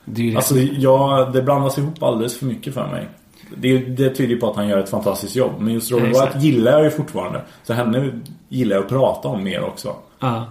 [0.05, 0.37] Det är.
[0.37, 3.09] Alltså ja, det blandas ihop alldeles för mycket för mig.
[3.57, 5.53] Det, det tyder på att han gör ett fantastiskt jobb.
[5.59, 6.13] Men just Robin.
[6.13, 7.43] Wright gillar jag ju fortfarande.
[7.65, 9.97] Så henne gillar jag att prata om mer också.
[10.19, 10.47] Ja,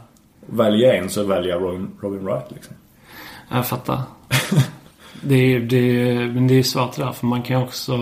[0.45, 2.75] Väljer jag en så väljer jag Robin, Robin Wright liksom.
[3.51, 4.01] jag fattar.
[5.21, 7.97] det, är, det, är- men det är svårt det där för man kan också...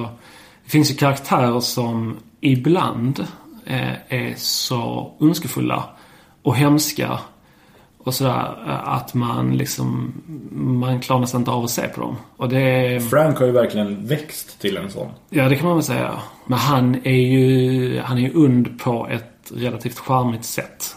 [0.64, 3.28] Det finns ju karaktärer som ibland
[3.66, 5.84] eh, är så ondskefulla
[6.46, 7.20] och hemska
[7.98, 10.14] och sådär att man liksom...
[10.52, 12.16] Man klarar nästan inte av att se på dem.
[12.38, 13.10] Och det.
[13.10, 15.10] Frank har ju verkligen växt till en sån.
[15.30, 16.12] Ja, det kan man väl säga.
[16.46, 20.96] Men han är ju, han är ju und på ett relativt charmigt sätt.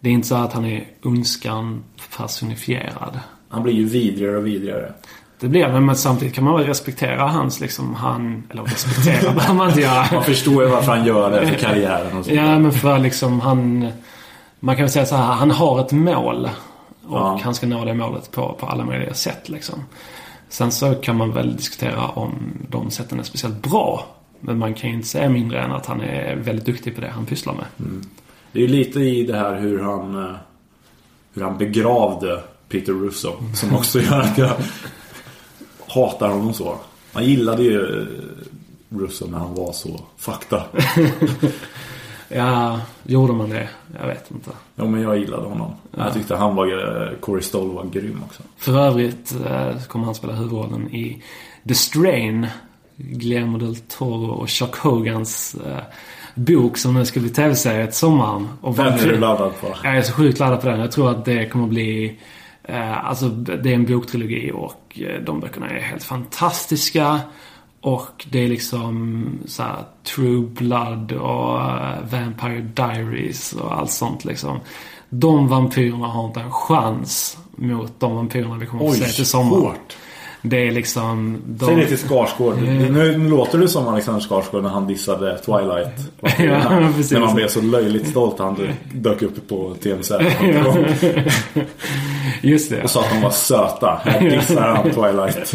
[0.00, 1.84] Det är inte så att han är ondskan
[2.16, 3.20] personifierad.
[3.48, 4.92] Han blir ju vidrigare och vidrigare.
[5.40, 8.42] Det blir det, men samtidigt kan man väl respektera hans liksom, han...
[8.50, 10.06] Eller respektera behöver man inte göra.
[10.12, 12.34] Man förstår ju varför han gör det för karriären och så.
[12.34, 13.92] Ja, men för liksom han...
[14.60, 16.48] Man kan väl säga så här, han har ett mål.
[17.06, 17.40] Och Ja.
[17.42, 19.84] han ska nå det målet på, på alla möjliga sätt liksom.
[20.48, 24.06] Sen så kan man väl diskutera om de sätten är speciellt bra.
[24.40, 27.08] Men man kan ju inte säga mindre än att han är väldigt duktig på det
[27.08, 27.64] han pysslar med.
[28.52, 30.34] Det är ju lite i det här hur han eh,
[31.34, 34.52] Hur han begravde Peter Russo Som också gör att jag
[35.86, 36.76] Hatar honom så
[37.12, 38.06] Man gillade ju eh,
[38.98, 40.62] Russo när han var så fakta
[42.34, 43.68] Ja, gjorde man det?
[44.00, 44.50] Jag vet inte.
[44.74, 48.42] Ja men jag gillade honom Jag tyckte han var eh, Corey Stoll var grym också
[48.56, 51.22] För övrigt eh, kommer han spela huvudrollen i
[51.68, 52.46] The Strain.
[52.96, 55.82] Guillermo del Toro och Chuck Hogans eh,
[56.34, 58.48] bok som nu ska bli tv-serie till sommaren.
[58.60, 60.80] Och Den är du laddad på Jag är så sjukt laddad på den.
[60.80, 62.18] Jag tror att det kommer bli...
[62.62, 67.20] Eh, alltså det är en boktrilogi och de böckerna är helt fantastiska.
[67.82, 69.76] Och det är liksom så här,
[70.16, 74.60] True Blood och eh, Vampire Diaries och allt sånt liksom.
[75.08, 79.62] De vampyrerna har inte en chans mot de vampyrerna vi kommer att se till sommaren.
[79.62, 79.96] hårt
[80.42, 81.42] Det är liksom...
[81.46, 81.66] De...
[81.66, 82.56] Säg det till Skarsgård.
[82.62, 86.12] Nu, nu låter du som Alexander Skarsgård när han dissade Twilight.
[86.38, 87.12] Ja, precis.
[87.12, 90.10] När man blev så löjligt stolt när han dök upp på TMZ.
[92.40, 92.82] Just det.
[92.82, 94.00] Och sa att de var söta.
[94.04, 95.52] Här dissar han Twilight.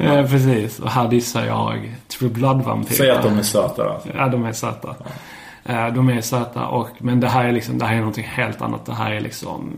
[0.00, 0.78] Ja, precis.
[0.78, 2.96] Och här dissar jag True Blood-vampyrer.
[2.96, 4.00] Säg att de är söta då.
[4.16, 4.94] Ja, de är söta.
[5.64, 8.62] Eh, De är söta och, men det här är liksom, det här är någonting helt
[8.62, 8.86] annat.
[8.86, 9.72] Det här är liksom,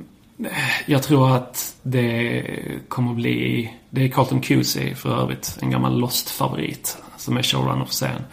[0.86, 2.42] jag tror att det
[2.88, 6.96] kommer bli, det är Carlton Cusey för övrigt, en gammal Lost-favorit.
[7.16, 8.24] Som är showrunner för serien.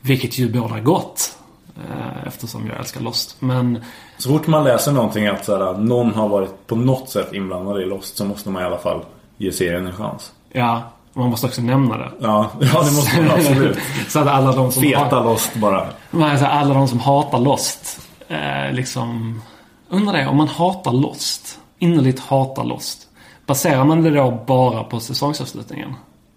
[0.00, 1.35] Vilket ju bådar gott.
[1.76, 3.36] Eh, Eftersom jag älskar Lost.
[3.38, 3.84] Men
[4.18, 7.82] Så fort man läser någonting att så här, någon har varit på något sätt inblandad
[7.82, 9.00] i Lost så måste man i alla fall
[9.36, 10.32] ge serien en chans.
[10.52, 12.10] ja, man måste också nämna det.
[12.20, 13.78] Ja, ja det måste man absolut.
[14.08, 15.86] Så att alla de som Feta Lost bara.
[16.10, 19.42] Men alltså, alla de som hatar Lost, eh, liksom...
[19.88, 23.08] Undrar det, om man hatar Lost, innerligt hatar Lost,
[23.46, 25.94] baserar man det då bara på säsongsavslutningen?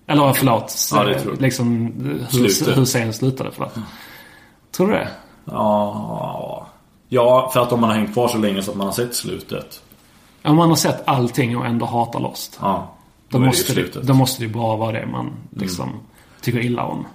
[0.08, 1.04] Eller förlåt, Ja,
[1.39, 1.93] liksom
[2.32, 3.73] hur, hur serien slutade, förlåt.
[4.71, 5.08] Tror du det?
[5.51, 6.67] Ja,
[7.09, 9.15] ja, för att om man har hängt kvar så länge så att man har sett
[9.15, 9.81] slutet.
[10.43, 12.88] Om man har sett allting och ändå hatar Lost, Ja,
[13.29, 13.95] då, det ju måste, det.
[13.95, 14.07] Mm.
[14.07, 15.89] då måste det ju bara vara det man liksom
[16.41, 17.05] tycker illa om.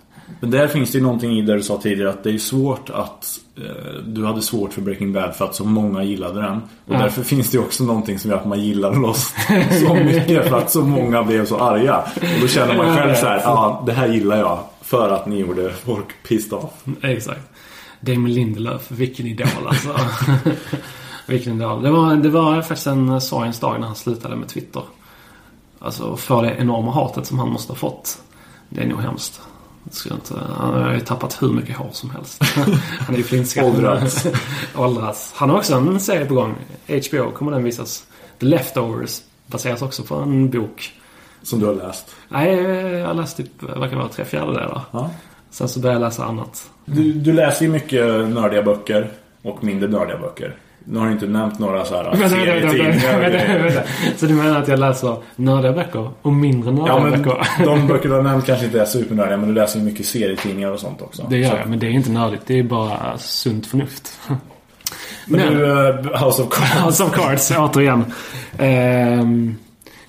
[0.41, 2.91] Men där finns det ju någonting i det du sa tidigare att det är svårt
[2.91, 6.57] att eh, Du hade svårt för Breaking Bad för att så många gillade den.
[6.57, 6.99] Och Ja.
[6.99, 9.35] därför finns det ju också någonting som gör att man gillar Lost
[9.87, 11.99] så mycket för att så många blev så arga.
[12.17, 15.27] Och då känner man själv så här, ja ah, det här gillar jag för att
[15.27, 16.71] ni gjorde folk pissed off.
[17.03, 17.41] Exakt.
[18.05, 19.97] Damon Lindelöf, vilken idol alltså.
[21.27, 21.83] vilken idol.
[21.83, 24.83] Det var, det var faktiskt en sorgens dag när han slutade med Twitter.
[25.79, 28.23] Alltså för det enorma hatet som han måste ha fått.
[28.69, 29.41] Det är nog hemskt.
[30.11, 32.43] Inte, han har ju tappat hur mycket hår som helst.
[32.99, 33.65] han är ju flintskatt.
[33.65, 34.27] Åldrats.
[34.77, 35.33] Åldrats.
[35.35, 36.55] Han har också en serie på gång.
[36.87, 38.07] HBO kommer den visas.
[38.41, 40.93] The Leftovers baseras också på en bok.
[41.43, 42.17] Som du har läst.
[42.29, 44.83] Nej, jag har läst typ, verkar vara tre fjärdedelar.
[44.91, 45.11] Ja.
[45.55, 46.71] Sen så började jag läsa annat.
[46.85, 49.11] Du, du läser ju mycket nördiga böcker
[49.43, 50.57] och mindre nördiga böcker.
[50.85, 53.85] Nu har du inte nämnt några så här Vänta, serietidningar.
[54.17, 57.65] Så du menar att jag läser nördiga böcker och mindre nördiga Ja men böcker?
[57.65, 60.71] de böcker du har nämnt kanske inte är supernördiga men du läser ju mycket serietidningar
[60.71, 61.27] och sånt också.
[61.31, 62.43] Det gör Så- jag, men det är inte nördigt.
[62.47, 64.19] Det är bara sunt förnuft.
[64.29, 64.39] Men
[65.41, 66.85] Men- du, eh, House of Cards.
[66.87, 68.05] House of Cards, återigen.
[68.59, 69.57] Ehm,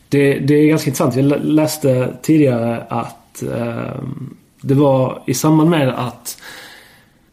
[0.10, 1.16] det, det är ganska intressant.
[1.16, 6.42] Jag lä- läste tidigare att ehm, det var i samband med att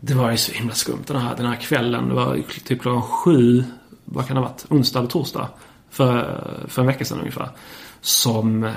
[0.01, 2.09] det var ju så himla skumt den här, den här kvällen.
[2.09, 3.64] Det var typ klockan sju,
[4.05, 4.64] vad kan det ha varit?
[4.68, 5.49] Onsdag eller torsdag.
[5.90, 7.49] För, för en vecka sedan ungefär.
[8.01, 8.71] Som eh,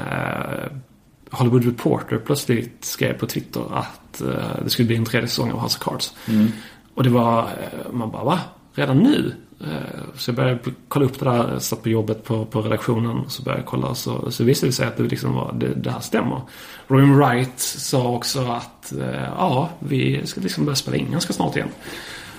[1.31, 5.61] Hollywood Reporter plötsligt skrev på Twitter att uh, det skulle bli en tredje säsong av
[5.61, 6.13] House of Cards.
[6.27, 6.47] Mm.
[6.93, 8.39] Och det var, uh, man bara va?
[8.73, 9.35] Redan nu?
[9.61, 9.67] Eh,
[10.15, 13.17] så jag började kolla upp det där, eh, satt på jobbet på, på redaktionen.
[13.17, 15.73] Och så började jag kolla så, så visade det sig att det liksom var, det,
[15.75, 16.41] det här stämmer.
[16.87, 21.55] Robin Wright sa också att eh, ja, vi ska liksom börja spela in ganska snart
[21.55, 21.69] igen.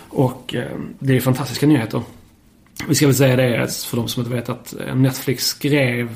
[0.09, 0.55] Och
[0.98, 2.02] det är fantastiska nyheter.
[2.88, 6.09] Vi ska väl säga det för de som inte vet att Netflix skrev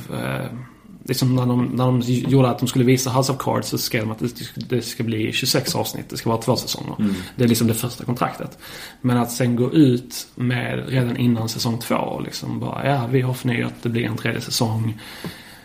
[1.05, 4.03] liksom när de, när de gjorde att de skulle visa House of Cards så skrev
[4.03, 4.23] de att
[4.55, 6.09] det ska bli 26 avsnitt.
[6.09, 6.97] Det ska vara två säsonger.
[6.99, 7.15] Mm.
[7.37, 8.59] Det är liksom det första kontraktet.
[9.01, 13.21] Men att sen gå ut med redan innan säsong två och liksom bara ja, vi
[13.21, 15.01] har förnyat, det blir en tredje säsong.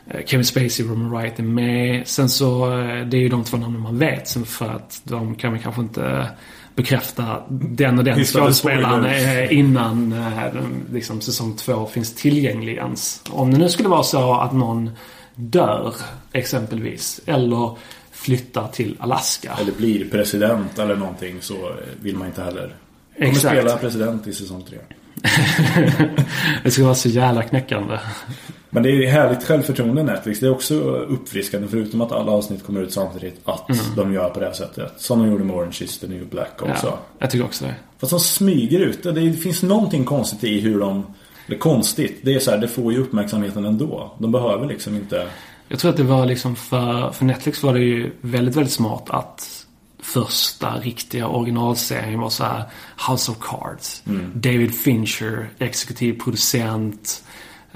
[0.07, 2.07] Eh, Kevin Spacey, Roman Wright är med.
[2.07, 4.27] Sen så, eh, det är ju de två namnen man vet.
[4.27, 6.29] Sen för att de kan man kanske inte
[6.75, 10.15] bekräfta den och den skådespelaren eh, innan
[10.91, 13.21] liksom, säsong två finns tillgänglig ens.
[13.29, 14.89] Om det nu skulle vara så att någon
[15.35, 15.93] dör
[16.31, 17.21] exempelvis.
[17.25, 17.77] Eller
[18.11, 19.57] flyttar till Alaska.
[19.61, 22.75] Eller blir president eller någonting så vill man inte heller.
[23.15, 23.55] Kommer Exakt.
[23.55, 24.77] spela president i säsong tre.
[26.63, 27.99] det ska vara så jävla knäckande.
[28.69, 30.39] Men det är härligt självförtroende Netflix.
[30.39, 33.41] Det är också uppfriskande förutom att alla avsnitt kommer ut samtidigt.
[33.43, 33.95] Att mm.
[33.95, 34.93] de gör på det här sättet.
[34.97, 36.87] Som de gjorde med Orange is the New Black också.
[36.87, 37.75] Ja, jag tycker också det.
[37.97, 39.11] Fast de smyger ut det.
[39.11, 41.05] Det finns någonting konstigt i hur de
[41.47, 42.19] det är konstigt.
[42.21, 44.15] Det är så här, det får ju uppmärksamheten ändå.
[44.17, 45.27] De behöver liksom inte...
[45.67, 49.09] Jag tror att det var liksom för, för Netflix var det ju väldigt, väldigt smart
[49.09, 49.65] att
[49.99, 52.63] första riktiga originalserien var så här
[53.09, 54.03] House of Cards.
[54.07, 54.31] Mm.
[54.35, 57.23] David Fincher, exekutiv producent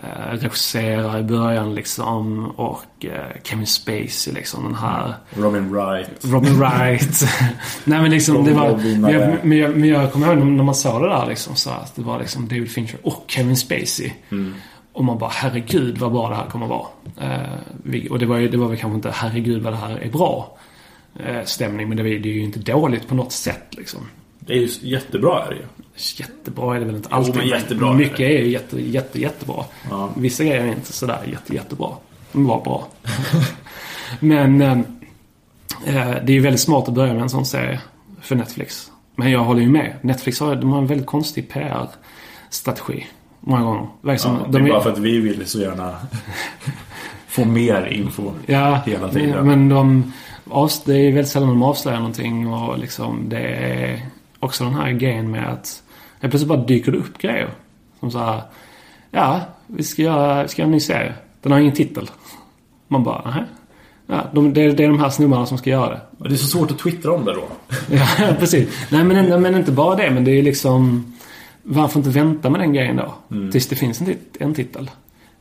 [0.04, 6.10] eh, regisserar i början liksom och eh, Kevin Spacey liksom den här Robin Wright.
[6.22, 7.24] Robin Wright.
[7.84, 10.76] Nej men liksom det var men jag, men, jag, men jag kommer ihåg när man
[10.76, 14.12] såg det där liksom så att det var liksom David Fincher och Kevin Spacey.
[14.32, 14.54] Mm.
[14.94, 16.88] Och man bara herregud vad bra det här kommer vara.
[17.22, 20.10] Eh, Och det var ju det var väl kanske inte herregud vad det här är
[20.10, 20.58] bra
[21.20, 21.88] eh, stämning.
[21.90, 24.00] Men det, det är ju inte dåligt på något sätt liksom
[24.50, 27.34] Det är ju jättebra är det ju Jättebra är det väl inte alltid.
[27.36, 29.64] Jo, men jättebra mycket är ju jätte, jätte, jättebra.
[29.90, 30.10] Ja.
[30.18, 31.90] Vissa grejer är inte sådär jätte, jättebra.
[32.32, 32.88] De var bra.
[34.20, 34.72] men eh,
[35.86, 37.82] eh, det är ju väldigt smart att börja med en sån serie
[38.22, 38.92] för Netflix.
[39.16, 39.96] Men jag håller ju med.
[40.02, 43.08] Netflix har, de har en väldigt konstig PR-strategi.
[43.40, 43.88] Många gånger.
[44.04, 45.96] Liksom, ja, det är de bara för att vi vill så gärna
[47.28, 49.48] få mer info ja, hela tiden.
[49.48, 50.14] Men de,
[50.86, 54.00] det är väldigt sällan de avslöjar någonting och liksom det är
[54.40, 55.84] också den här grejen med att
[56.20, 57.50] Helt plötsligt bara dyker det upp grejer.
[58.00, 58.42] Som så här,
[59.12, 61.14] ja, vi ska göra, vi ska göra en ny serie.
[61.42, 62.10] Den har ingen titel.
[62.88, 63.44] Man bara, nej.
[64.08, 66.02] Ja, de, det, det, är de här snubbarna som ska göra det.
[66.18, 67.48] Och det är så svårt att twittra om det då.
[67.96, 68.08] ja,
[68.40, 68.88] precis.
[68.90, 70.12] Nej, men, men inte bara det.
[70.12, 71.14] Men det är liksom...
[71.64, 73.14] Varför inte vänta med den grejen då?
[73.32, 73.52] Mm.
[73.52, 74.92] Tills det finns en, en titel.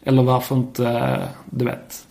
[0.04, 2.06] Eller varför inte, du vet,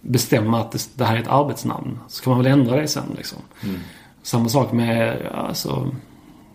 [0.00, 1.98] bestämma att det, det här är ett arbetsnamn.
[2.08, 3.38] Så kan man väl ändra det sen liksom.
[3.64, 3.80] Mm.
[4.22, 5.90] Samma sak med, alltså,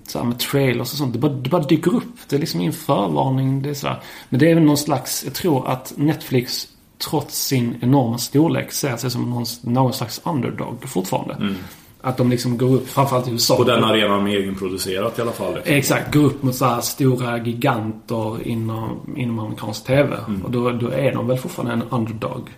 [0.07, 1.13] så här med trailers och sånt.
[1.13, 2.29] Det bara, det bara dyker upp.
[2.29, 3.61] Det är liksom ingen förvarning.
[3.61, 3.99] Det är sådär.
[4.29, 6.67] Men det är väl någon slags, jag tror att Netflix
[7.09, 11.33] trots sin enorma storlek ser sig som någon, någon slags underdog fortfarande.
[11.33, 11.55] Mm.
[12.01, 13.55] Att de liksom går upp, framförallt i USA.
[13.55, 15.55] På den arenan med egenproducerat i alla fall.
[15.55, 15.73] Liksom.
[15.73, 20.17] Exakt, går upp mot så här stora giganter inom, inom amerikansk TV.
[20.27, 20.41] Mm.
[20.41, 22.49] Och då, då är de väl fortfarande en underdog.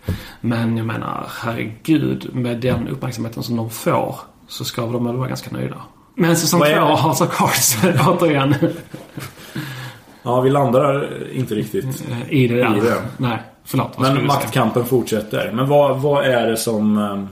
[0.41, 4.15] Men jag menar, herregud, med den uppmärksamheten som de får
[4.47, 5.81] så ska de väl vara ganska nöjda.
[6.15, 8.55] Men säsong två, House of Cards, återigen.
[10.23, 12.59] Ja, vi landar inte riktigt i det.
[12.59, 13.01] I det.
[13.17, 13.99] Nej, förlåt.
[13.99, 15.51] Men maktkampen fortsätter.
[15.51, 16.97] Men vad, vad är det som...
[16.97, 17.25] Eh,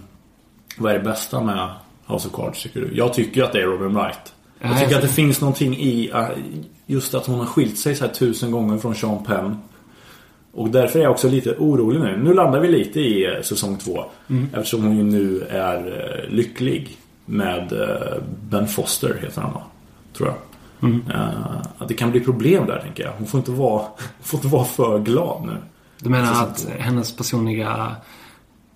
[0.77, 1.69] vad är det bästa med
[2.05, 2.89] House of Cards tycker du?
[2.93, 4.33] Jag tycker att det är Robin Wright.
[4.61, 6.29] Jag tycker att det finns någonting i eh,
[6.85, 9.57] just att hon har skilt sig så här tusen gånger från Sean Penn.
[10.53, 12.17] Och därför är jag också lite orolig nu.
[12.23, 14.05] Nu landar vi lite i eh, säsong två.
[14.29, 14.49] Mm.
[14.53, 19.63] Eftersom hon ju nu är lycklig med eh, Ben Foster heter han va?
[20.17, 20.37] Tror jag.
[20.89, 21.01] Mm.
[21.07, 23.11] Uh, att det kan bli problem där tänker jag.
[23.17, 23.85] Hon får inte vara,
[24.21, 25.57] får inte vara för glad nu.
[25.99, 27.95] Du menar att hennes personliga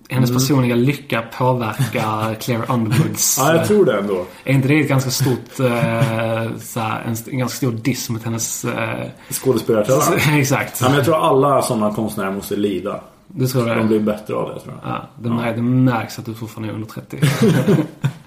[0.09, 0.39] hennes mm.
[0.39, 3.37] personliga lycka påverkar Claire Underwoods...
[3.39, 4.25] ja, jag tror det ändå.
[4.43, 5.59] Är inte det ett ganska stort...
[5.59, 8.65] Eh, såhär, en, en, ganska stor diss mot hennes...
[8.65, 10.19] Eh, Skådespelartalang?
[10.39, 10.81] exakt.
[10.81, 13.01] Ja, men jag tror alla sådana konstnärer måste lida.
[13.27, 13.75] Du tror det?
[13.75, 14.91] De blir bättre av det tror jag.
[14.91, 15.53] Ja, det, ja.
[15.55, 17.19] det märks att du fortfarande är under 30.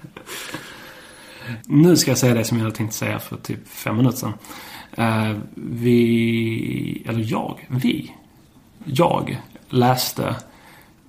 [1.65, 4.33] Nu ska jag säga det som jag hade tänkt säga för typ fem minuter sedan.
[4.99, 8.15] Uh, vi, eller jag, vi.
[8.85, 10.35] Jag läste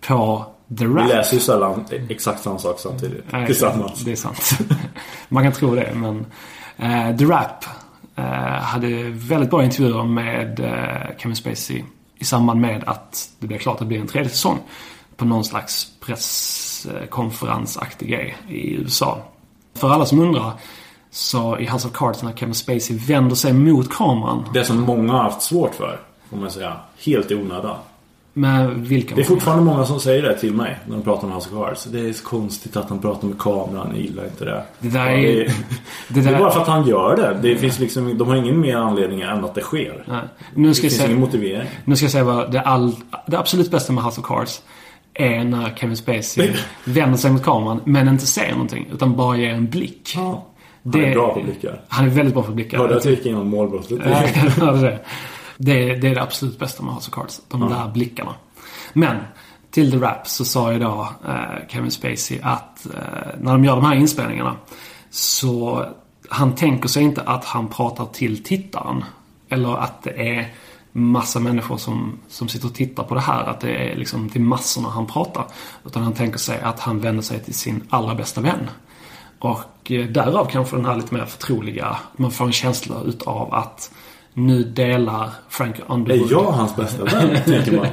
[0.01, 0.47] på
[0.79, 1.05] The Rap.
[1.05, 3.25] Vi läser ju sällan exakt samma sak samtidigt.
[3.33, 4.01] Nej, tillsammans.
[4.01, 4.59] Det är sant.
[5.29, 6.17] Man kan tro det men
[6.83, 7.65] uh, The Rap
[8.19, 8.25] uh,
[8.63, 10.57] hade väldigt bra intervjuer med
[11.19, 11.85] Kevin Spacey
[12.19, 14.59] i samband med att det blev klart att det blir en tredje säsong
[15.17, 15.93] på någon slags
[16.91, 19.19] presskonferensaktig grej i USA.
[19.75, 20.53] För alla som undrar
[21.11, 24.45] så i House of Cards när Kevin Spacey vänder sig mot kameran.
[24.55, 26.77] Det som många har haft svårt för, får man säga.
[27.05, 27.77] Helt i onödan.
[28.35, 31.33] Med vilka Det är fortfarande många som säger det till mig när de pratar om
[31.33, 31.85] House of Cards.
[31.85, 34.65] Det är så konstigt att han pratar med kameran, jag gillar inte det.
[34.79, 35.55] Det där Ja, är- det, det
[36.09, 37.39] det där- är bara för att han gör det.
[37.49, 40.05] det finns liksom, de har ingen mer anledning än att det sker.
[40.09, 40.21] Nej.
[40.55, 41.69] Nu ska Det jag finns säga, ingen motivering.
[41.85, 44.63] nu ska jag säga vad det, all, det absolut bästa med House of Cards
[45.15, 46.53] är när Kevin Spacey
[46.85, 50.13] vänder sig mot kameran men inte säger någonting utan bara ger en blick.
[50.17, 50.47] Ja.
[50.85, 51.81] Han Det- är bra på blickar.
[51.89, 52.79] Han är väldigt bra på blickar.
[52.79, 53.99] Hörde att vi gick igenom målbrottet.
[54.05, 54.99] Ja, jag hörde det.
[55.57, 57.41] Det, är- det är det absolut bästa med House of Cards.
[57.49, 58.35] De där blickarna.
[58.93, 59.17] Men,
[59.71, 63.01] till The Rap så sa ju då eh, Kevin Spacey att eh,
[63.41, 64.57] när de gör de här inspelningarna
[65.11, 65.85] så
[66.29, 69.05] han tänker sig inte att han pratar till tittaren.
[69.49, 70.49] Eller att det är
[70.93, 73.45] massa människor som, som sitter och tittar på det här.
[73.45, 75.47] Att det är liksom till massorna han pratar.
[75.87, 78.71] Utan han tänker sig att han vänder sig till sin allra bästa vän.
[79.39, 83.91] Och eh, därav kanske den här lite mer förtroliga, man får en känsla utav att
[84.35, 86.31] nu delar Frank Är Underwood...
[86.31, 87.87] jag hans bästa vän, tänker man.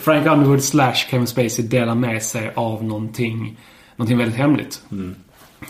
[0.00, 3.60] Frank Underwood slash Kevin Spacey delar med sig av någonting,
[3.96, 4.82] någonting väldigt hemligt.
[4.88, 5.16] Sen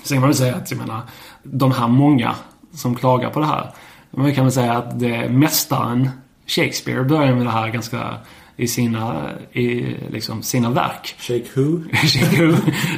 [0.08, 1.00] kan man väl säga att, jag menar,
[1.42, 2.34] de här många
[2.74, 3.70] som klagar på det här.
[4.10, 6.10] Man kan väl säga att det, mästaren
[6.46, 8.18] Shakespeare började med det här ganska
[8.56, 11.14] i sina, i liksom sina verk.
[11.18, 11.82] Shake who?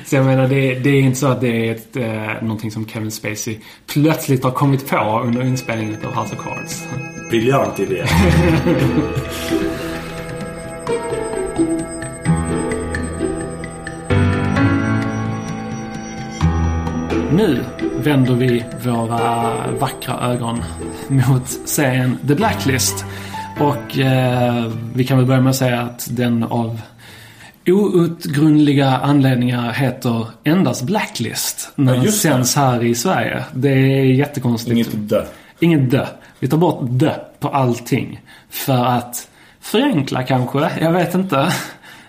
[0.04, 2.88] så jag menar, det, det är inte så att det är ett, eh, någonting som
[2.88, 6.84] Kevin Spacey plötsligt har kommit på under inspelningen av House of Cards.
[7.30, 8.04] Briljant idé.
[17.32, 17.64] Nu
[17.96, 20.62] vänder vi våra vackra ögon
[21.08, 23.04] mot serien The Blacklist.
[23.60, 26.80] Och eh, vi kan väl börja med att säga att den av
[27.66, 31.72] outgrundliga anledningar heter endast Blacklist.
[31.74, 32.12] När Ja, den det.
[32.12, 33.44] sänds här i Sverige.
[33.54, 34.72] Det är jättekonstigt.
[34.74, 35.24] Inget dö.
[35.60, 36.06] Inget dö.
[36.40, 38.20] Vi tar bort dö på allting.
[38.50, 39.28] För att
[39.60, 41.52] förenkla kanske, jag vet inte.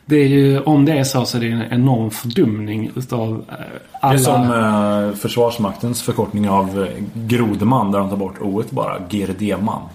[0.10, 3.56] Det är ju, om det är så så är det en enorm fördumning utav eh,
[4.02, 4.14] alla...
[4.14, 9.00] Det är som eh, Försvarsmaktens förkortning av eh, Grodeman där de tar bort o bara.
[9.10, 9.82] GRD-man.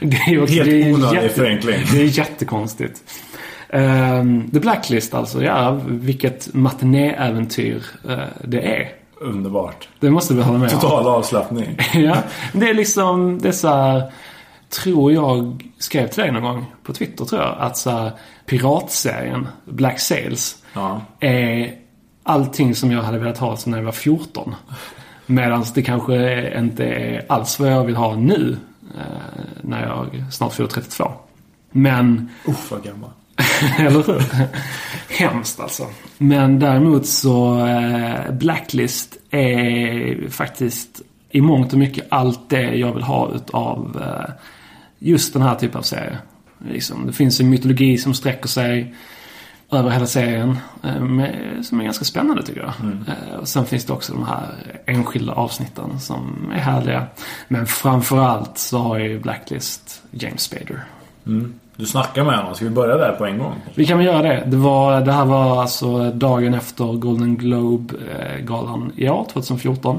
[0.00, 1.76] Det är också, Helt det är onödig förenkling.
[1.92, 3.02] Det är jättekonstigt.
[3.68, 8.88] Ehm, The Blacklist alltså, ja, vilket matinéäventyr uh, det är.
[9.20, 9.88] Underbart.
[10.00, 10.80] Det måste vi hålla med om.
[10.80, 11.78] Total avslappning.
[11.94, 12.16] ja,
[12.52, 14.02] det är liksom dessa,
[14.72, 18.12] tror jag, skrev till dig någon gång på Twitter tror jag, att så här,
[18.46, 21.00] piratserien Black Sails Ja.
[21.20, 21.74] är
[22.22, 24.54] allting som jag hade velat ha när jag var 14.
[25.26, 28.56] Medan det kanske inte är alls vad jag vill ha nu.
[28.98, 31.12] Eh, när jag snart fyller 32.
[31.70, 33.10] Men, Uff, vad gammal.
[33.78, 34.22] eller hur?
[35.08, 35.86] Hemskt alltså.
[36.18, 43.02] Men däremot så, eh, Blacklist är faktiskt i mångt och mycket allt det jag vill
[43.02, 44.34] ha utav eh,
[45.02, 46.18] just den här typen av serie.
[46.68, 48.94] Liksom, det finns en mytologi som sträcker sig
[49.70, 50.58] över hela serien.
[50.84, 52.68] eh, Med, som är ganska spännande tycker jag.
[53.08, 54.46] Eh, Och sen finns det också de här
[54.86, 57.06] enskilda avsnitten som är härliga.
[57.48, 60.84] Men framförallt så har ju Blacklist James Spader.
[61.76, 62.54] Du snackar med honom.
[62.54, 63.54] Ska vi börja där på en gång?
[63.74, 64.42] Vi kan väl göra det.
[64.46, 69.98] Det, var, det här var alltså dagen efter Golden Globe-galan i år, 2014.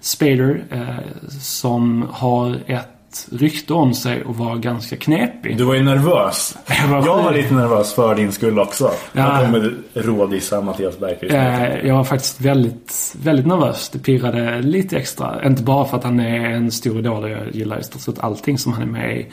[0.00, 2.88] Spader, eh, som har ett
[3.32, 5.58] rykte om sig att vara ganska knepig.
[5.58, 6.58] Du var ju nervös.
[6.66, 8.90] Jag var Jag var lite nervös för din skull också.
[9.12, 9.22] Ja.
[9.22, 11.34] Han kommer rådissa Mattias Bergqvist.
[11.34, 13.88] Eh, jag var faktiskt väldigt, väldigt nervös.
[13.88, 15.46] Det pirrade lite extra.
[15.46, 18.18] Inte bara för att han är en stor idol och jag gillar i stort sett
[18.18, 19.26] allting som han är med i.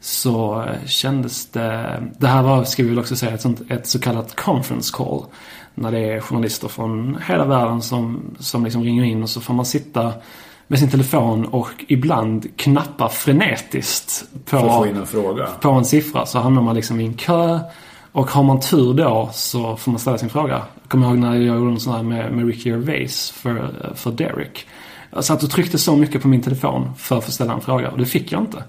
[0.00, 2.02] Så kändes det...
[2.18, 5.24] Det här var, ska vi väl också säga, ett, sånt, ett så kallat conference call.
[5.74, 9.54] När det är journalister från hela världen som, som liksom ringer in och så får
[9.54, 10.12] man sitta
[10.68, 15.06] med sin telefon och ibland knappa frenetiskt på, För en
[15.60, 17.58] på en siffra så hamnar man liksom i en kö.
[18.12, 20.62] Och har man tur då så får man ställa sin fråga.
[20.82, 24.10] Jag kommer ihåg när jag gjorde en sån här med, med Ricky Gervais för, för
[24.10, 24.66] Derek.
[25.10, 27.90] Jag satt och tryckte så mycket på min telefon för att få ställa en fråga
[27.90, 28.64] och det fick jag inte.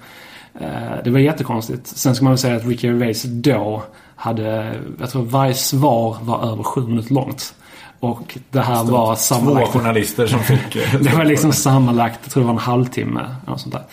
[0.60, 1.88] Eh, Det var jättekonstigt.
[1.88, 3.84] Sen ska man väl säga att Ricky Gervais då
[4.16, 7.54] hade, jag tror varje svar var över sju minuter långt.
[8.00, 10.74] Och det här var Två sammanlagt journalister som fick...
[11.02, 13.20] det var liksom sammanlagt, jag tror det var en halvtimme.
[13.20, 13.84] Eller något sånt där.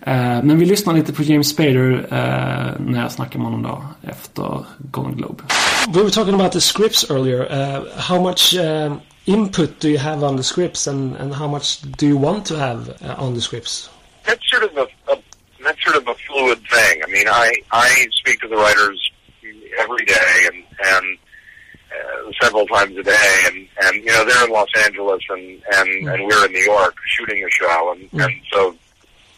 [0.00, 4.08] Eh, men vi lyssnar lite på James Spader eh, när jag snackade med honom då
[4.10, 5.42] efter Golden Globe.
[5.88, 7.40] We were talking about the scripts earlier.
[7.40, 11.82] Uh, how much um, input do you have on the scripts, and, and how much
[11.82, 13.90] do you want to have uh, on the scripts?
[14.26, 15.16] that's sort of a, a
[15.64, 17.02] that's sort of a fluid thing.
[17.02, 19.10] I mean, I I speak to the writers
[19.78, 21.18] every day and and
[21.96, 25.40] uh, several times a day, and and you know they're in Los Angeles and
[25.74, 26.12] and Mm.
[26.14, 28.76] and we're in New York shooting a show, and and so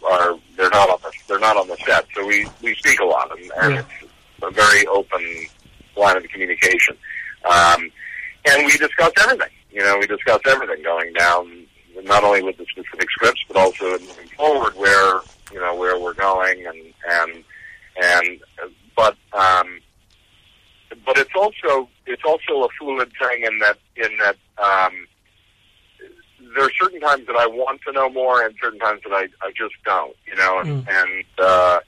[0.09, 3.05] are they're not on the they're not on the set, so we we speak a
[3.05, 3.83] lot, and, and Yeah.
[4.01, 5.47] it's a very open
[5.97, 6.97] line of communication,
[7.45, 7.91] um,
[8.45, 9.51] and we discuss everything.
[9.71, 11.67] You know, we discuss everything going down,
[12.05, 15.21] not only with the specific scripts, but also in moving forward where
[15.53, 17.45] you know where we're going, and and
[18.03, 18.41] and
[18.97, 19.81] but um,
[21.09, 25.07] but it's also it's also a fluid thing in that in that um,
[26.55, 29.23] there are certain times that I want to know more and certain times that I,
[29.43, 31.03] I just don't, you know, and, Mm.
[31.03, 31.81] and uh,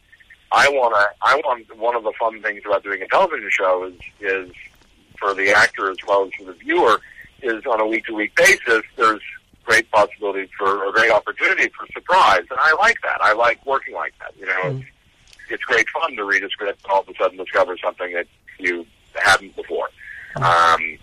[0.53, 3.85] I want to I want one of the fun things about doing a television show
[3.85, 4.51] is is
[5.19, 6.99] for the actor as well as for the viewer
[7.43, 9.21] is on a week to week basis there's
[9.65, 13.95] great possibility for a great opportunity for surprise and I like that I like working
[13.95, 14.81] like that you know Mm.
[14.81, 14.91] it's,
[15.51, 18.27] it's great fun to read a script and all of a sudden discover something that
[18.59, 19.89] you hadn't before.
[20.37, 20.99] Um,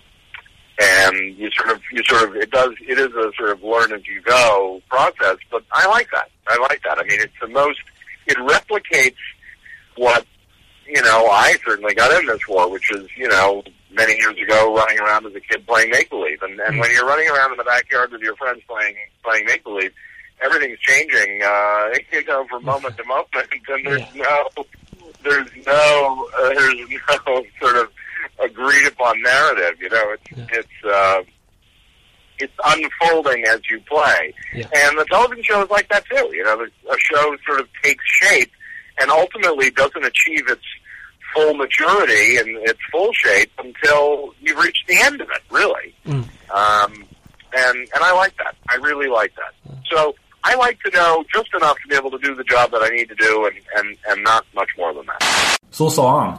[0.80, 3.92] and you sort of you sort of it does it is a sort of learn
[3.92, 6.30] as you go process but I like that.
[6.46, 6.98] I like that.
[6.98, 7.80] I mean it's the most
[8.26, 9.16] it replicates
[9.96, 10.24] what
[10.86, 14.74] you know I certainly got in this for which is you know many years ago
[14.74, 16.42] running around as a kid playing make believe.
[16.42, 18.94] And and when you're running around in the backyard with your friends playing
[19.24, 19.92] playing make believe
[20.40, 23.28] everything's changing uh you know from moment to moment
[23.68, 24.48] and there's no
[25.22, 26.74] there's no uh, there's
[27.26, 27.90] no sort of
[28.42, 29.80] agreed upon narrative.
[29.80, 30.46] You know, it's Yeah.
[30.60, 31.22] it's uh,
[32.38, 34.66] it's unfolding as you play, Yeah.
[34.74, 36.30] and the television show is like that too.
[36.32, 38.50] You know, the- a show sort of takes shape
[39.00, 40.62] and ultimately doesn't achieve its
[41.34, 45.42] full maturity and its full shape until you've reached the end of it.
[45.50, 46.28] Really, Mm.
[46.50, 47.04] um,
[47.56, 48.54] and and I like that.
[48.68, 49.52] I really like that.
[49.90, 50.14] So.
[50.50, 52.90] I like to know just enough to be able to do the job that I
[52.96, 55.22] need to do and, and, and not much more than that.
[55.70, 56.32] Så sa han.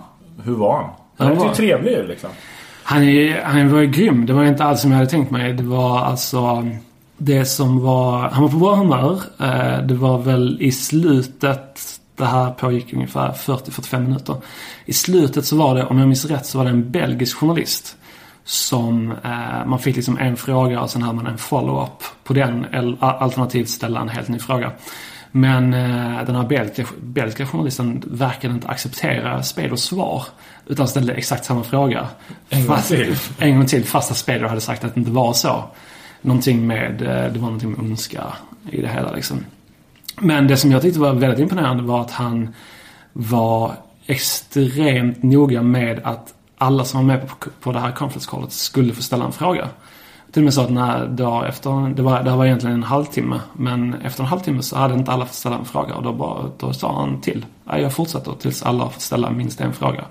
[0.45, 0.89] Hur var han?
[1.17, 2.29] Han var- ju trevlig liksom.
[2.83, 4.25] Han, är, han var ju grym.
[4.25, 5.53] Det var inte alls som jag hade tänkt mig.
[5.53, 6.67] Det var alltså...
[7.21, 8.19] Det som var...
[8.29, 9.21] Han var på bra humör.
[9.39, 11.95] Eh, Det var väl i slutet...
[12.15, 14.35] Det här pågick ungefär 40-45 minuter.
[14.85, 17.97] I slutet så var det, om jag minns rätt, så var det en belgisk journalist.
[18.43, 19.11] Som...
[19.23, 22.65] Eh, man fick liksom en fråga och sen hade man en follow-up på den.
[22.71, 24.71] Eller alternativt ställa en helt ny fråga.
[25.31, 30.23] Men eh, den här belgiska, belgiska journalisten verkade inte acceptera Spaders svar.
[30.67, 32.07] Utan ställde exakt samma fråga.
[32.49, 33.15] En gång Fast- till.
[33.39, 35.63] En gång till fast att Spader hade sagt att det inte var så.
[36.21, 38.23] Någonting med, eh, det var någonting med ondska
[38.71, 39.45] i det hela liksom.
[40.19, 42.53] Men det som jag tyckte var väldigt imponerande var att han
[43.13, 43.71] var
[44.05, 48.93] extremt noga med att alla som var med på, på det här conference callet skulle
[48.93, 49.69] få ställa en fråga.
[50.31, 52.83] Till och med så att när då efter, det var, det här var egentligen en
[52.83, 53.39] halvtimme.
[53.53, 55.95] Men efter en halvtimme så hade inte alla fått ställa en fråga.
[55.95, 57.45] Och då, bara, då sa han till.
[57.65, 60.05] "Ja, Jag fortsätter tills alla har fått ställa minst en fråga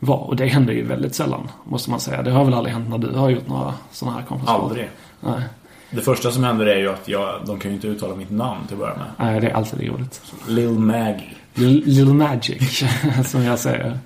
[0.00, 0.16] var.
[0.16, 2.22] Och det händer ju väldigt sällan, måste man säga.
[2.22, 4.62] Det har väl aldrig hänt när du har gjort några sådana här konferenser?
[4.64, 4.90] Aldrig.
[5.20, 5.42] Nej.
[5.90, 8.60] Det första som händer är ju att jag, de kan ju inte uttala mitt namn
[8.66, 9.06] till att börja med.
[9.16, 10.22] Nej, det är alltid roligt.
[10.48, 11.34] Lil Maggie.
[11.54, 12.84] Lil- Little Magic,
[13.30, 13.98] som jag säger.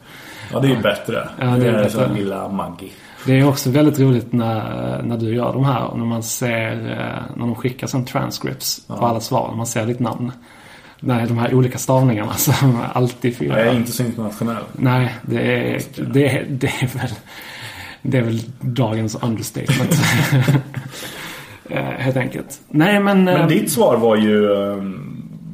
[0.52, 1.28] Ja, det är ju bättre.
[1.38, 2.14] Ja, det är är det bättre.
[2.14, 2.90] lilla Maggie.
[3.26, 6.72] Det är också väldigt roligt när, när du gör de här och när man ser,
[6.90, 9.08] eh, när de skickar sen transcripts på Ja.
[9.08, 9.48] alla svar.
[9.48, 10.32] När man ser ditt namn.
[11.00, 13.58] Nej, de här olika stavningarna som alltid fyller.
[13.58, 14.62] Jag är inte så internationell.
[14.72, 15.80] Nej, det är,
[16.12, 17.10] det, är, det är väl
[18.02, 19.96] Det är väl dagens understatement.
[21.70, 22.60] Eh, Helt enkelt.
[22.68, 23.28] Nej men...
[23.28, 24.48] eh, Men ditt svar var ju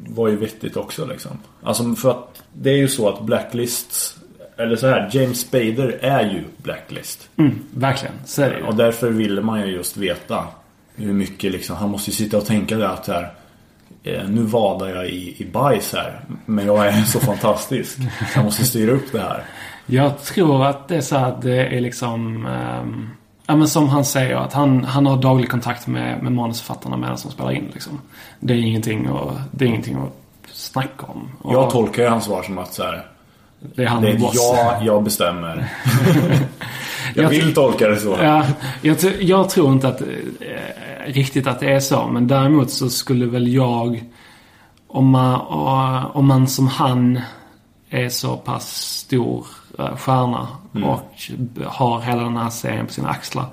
[0.08, 1.30] Var ju vettigt också liksom.
[1.62, 4.17] Alltså för att Det är ju så att Blacklist
[4.58, 7.30] Eller så här, James Spader är ju Blacklist.
[7.36, 8.64] Mm, verkligen, så är det ju.
[8.64, 10.44] Och därför ville man ju just veta
[10.96, 13.32] Hur mycket liksom Han måste ju sitta och tänka det att här
[14.02, 17.98] eh, Nu vadar jag i, i bajs här Men jag är så fantastisk
[18.34, 19.44] Jag måste styra upp det här
[19.86, 22.46] Jag tror att det är så att det är liksom...
[22.46, 23.08] ehm,
[23.46, 27.18] ja men som han säger att han, han har daglig kontakt med, med manusförfattarna medan
[27.22, 28.00] de spelar in liksom.
[28.40, 30.14] Det är ingenting att, det är ingenting att
[30.52, 31.28] snacka om.
[31.40, 33.06] Och Jag tolkar ju hans svar som att så här,
[33.60, 35.68] Det är han Det är jag, jag bestämmer
[37.14, 38.46] Jag vill tolka det så Ja,
[38.82, 40.06] jag, jag tror inte att eh,
[41.06, 42.06] riktigt att det är så.
[42.06, 44.04] Men däremot så skulle väl jag
[44.88, 47.20] om man, eh, om man som han
[47.90, 49.46] är så pass stor
[49.78, 50.48] eh, stjärna
[50.84, 53.44] och b- har hela den här serien på sina axlar.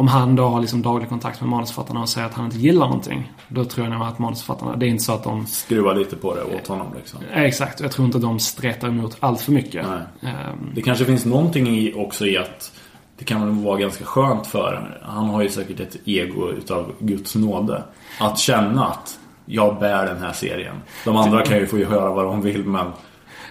[0.00, 2.86] Om han då har liksom daglig kontakt med manusförfattarna och säger att han inte gillar
[2.86, 3.32] någonting.
[3.48, 6.34] Då tror jag nog att manusförfattarna, det är inte så att de Skruva lite på
[6.34, 9.52] det åt honom liksom Eh, Exakt, jag tror inte att de stretar emot allt för
[9.52, 9.86] mycket.
[9.86, 10.32] Nej.
[10.32, 12.72] Ehm, Det kanske finns någonting i, också i att
[13.18, 17.34] det kan väl vara ganska skönt för Han har ju säkert ett ego utav Guds
[17.34, 17.82] nåde.
[18.20, 20.76] Att känna att jag bär den här serien.
[21.04, 22.86] De andra kan ju få höra vad de vill men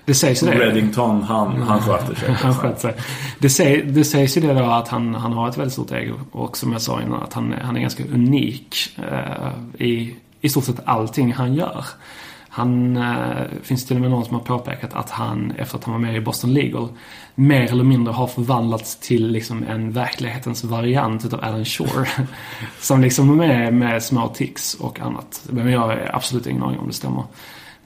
[0.10, 0.52] Det sägs det.
[0.52, 2.34] Reddington, han, han sköter sig.
[2.42, 2.94] Han sköter sig.
[3.40, 6.14] Det, säg, det sägs ju det då att han, han har ett väldigt stort ego.
[6.32, 10.64] Och som jag sa innan, att han, han är ganska unik eh, i, i stort
[10.64, 11.86] sett allting han gör.
[12.50, 15.94] Han, eh, finns till och med någon som har påpekat att han, efter att han
[15.94, 16.88] var med i Boston Legal,
[17.36, 22.08] mer eller mindre har förvandlats till liksom en verklighetens variant utav Alan Shore.
[22.80, 25.42] som liksom är med, med små tics och annat.
[25.50, 27.24] Men jag har absolut ingen aning om det stämmer.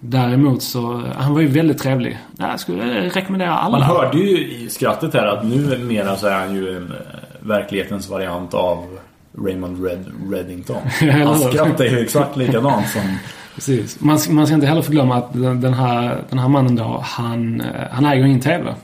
[0.06, 2.20] Däremot så, han var ju väldigt trevlig.
[2.38, 3.80] Jag skulle rekommendera alla.
[3.80, 6.97] Man hörde ju i skrattet här att nu mera så är han ju en eh,
[7.39, 8.99] verklighetens variant av
[9.45, 10.82] Raymond Red, Reddington.
[11.26, 13.01] Hans skratt är ju exakt likadant som...
[13.56, 14.01] Precis.
[14.01, 17.62] Man, man ska inte heller förglömma att den, den, här, den här mannen då, han,
[17.62, 18.76] eh, han äger ingen TV.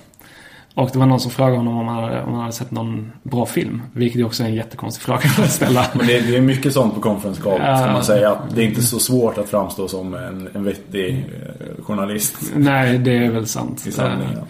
[0.80, 3.12] Och det var någon som frågade honom om han hade, om han hade sett någon
[3.24, 3.82] bra film.
[3.94, 5.86] Vilket ju också är en jättekonstig fråga att ställa.
[5.94, 7.62] Men det, det är mycket sånt på conference call.
[7.62, 7.78] Ja.
[7.78, 11.10] Ska man säga att det är inte så svårt att framstå som en, en vettig
[11.10, 12.36] eh, journalist.
[12.56, 13.88] Nej, det är väl sant.
[13.88, 14.42] I sanning, ja.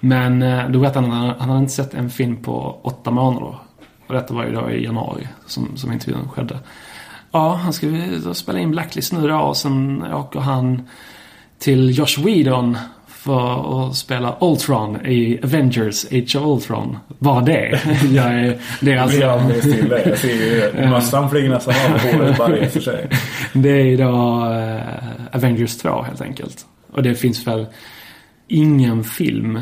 [0.00, 3.58] Men eh, då berättade han att han hade inte sett en film på åtta månader.
[4.06, 6.58] Och detta var ju då i januari som, som intervjun skedde.
[7.30, 7.86] Ja, han ska
[8.32, 10.88] spela in Blacklist nu då och sen åker han
[11.58, 12.78] till Josh Whedon
[13.24, 16.98] för att spela Ultron i Avengers Age of Ultron.
[17.18, 17.80] Bara det.
[18.12, 19.18] Jag är, det är alltså...
[19.18, 19.98] Jag blir stilla.
[19.98, 23.08] Jag ser ju mössan flyger nästan av håret bara för sig.
[23.52, 26.66] Det är ju då uh, Avengers 2 helt enkelt.
[26.92, 27.66] Och det finns väl
[28.48, 29.60] ingen film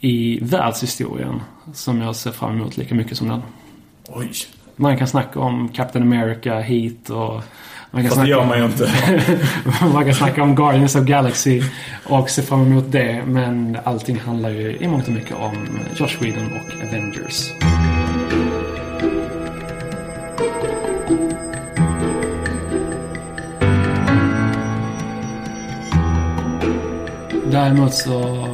[0.00, 1.40] i världshistorien
[1.74, 3.42] som jag ser fram emot lika mycket som den.
[4.08, 4.30] Oj.
[4.76, 7.42] Man kan snacka om Captain America, Heat och
[7.90, 8.90] man kan Fast det gör man ju inte.
[9.92, 11.62] man kan snacka om Guardians of Galaxy
[12.04, 13.22] och se fram emot det.
[13.26, 17.50] Men allting handlar ju i mångt och mycket om Josh Whedon och Avengers.
[27.50, 28.46] Däremot så,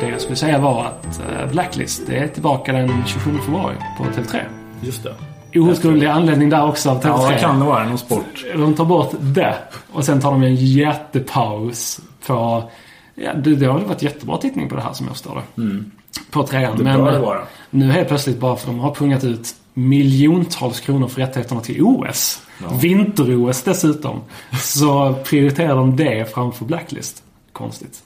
[0.00, 4.04] det jag skulle säga var att eh, Blacklist, det är tillbaka den 27 februari på
[4.04, 4.40] TV3.
[4.82, 5.14] Just det
[5.60, 7.08] outgrundlig anledning där också av TV3.
[7.08, 7.84] Ja, det kan det vara.
[7.84, 8.44] Någon sport.
[8.54, 9.54] De tar bort det.
[9.92, 12.64] Och sen tar de en jättepaus på...
[13.14, 15.62] Ja, det, det har väl varit jättebra tittning på det här som jag förstår det.
[15.62, 15.90] Mm.
[16.30, 16.76] På trean.
[16.78, 17.40] Det Men det vara.
[17.70, 22.42] nu helt plötsligt bara för de har pungat ut miljontals kronor för rättigheterna till OS.
[22.62, 22.76] Ja.
[22.80, 24.20] Vinter-OS dessutom.
[24.62, 27.22] Så prioriterar de det framför Blacklist.
[27.52, 28.02] Konstigt.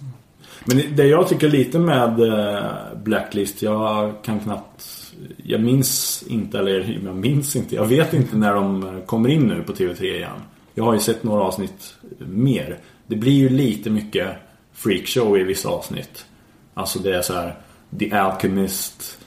[0.64, 2.64] Men det jag tycker lite med eh,
[3.04, 4.97] Blacklist, jag kan knappt
[5.36, 9.42] jag minns inte, eller jag minns inte, jag vet inte när de eh, kommer in
[9.42, 10.40] nu på TV3 igen.
[10.74, 12.78] Jag har ju sett några avsnitt mer.
[13.06, 14.28] Det blir ju lite mycket
[14.72, 16.26] freakshow i vissa avsnitt.
[16.74, 17.54] Alltså det är så här
[17.98, 19.18] The Alchemist.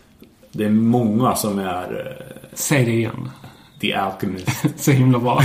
[0.52, 2.08] Det är många som är...
[2.08, 3.30] Eh, Säg det igen.
[3.82, 4.50] The Alchemist.
[4.76, 5.42] Så himla bra.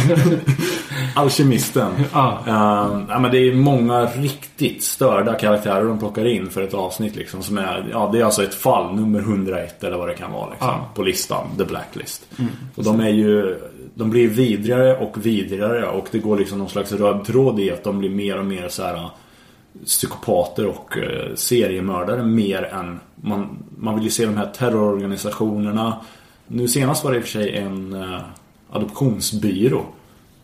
[1.14, 1.92] Alkemisten.
[2.12, 2.38] Ja.
[2.46, 7.16] Uh, ja, men det är många riktigt störda karaktärer de plockar in för ett avsnitt
[7.16, 7.42] liksom.
[7.42, 10.50] Som är, ja, det är alltså ett fall, nummer 101 eller vad det kan vara
[10.50, 10.90] liksom, ja.
[10.94, 11.46] på listan.
[11.58, 12.26] The Blacklist.
[12.38, 13.58] Mm, och de är ju
[13.94, 17.84] de blir vidrigare och vidrigare och det går liksom någon slags röd tråd i att
[17.84, 19.10] de blir mer och mer så här
[19.84, 25.96] psykopater och uh, seriemördare mer än man, man vill ju se de här terrororganisationerna
[26.48, 28.20] nu senast var det i och för sig en uh,
[28.70, 29.86] adoptionsbyrå.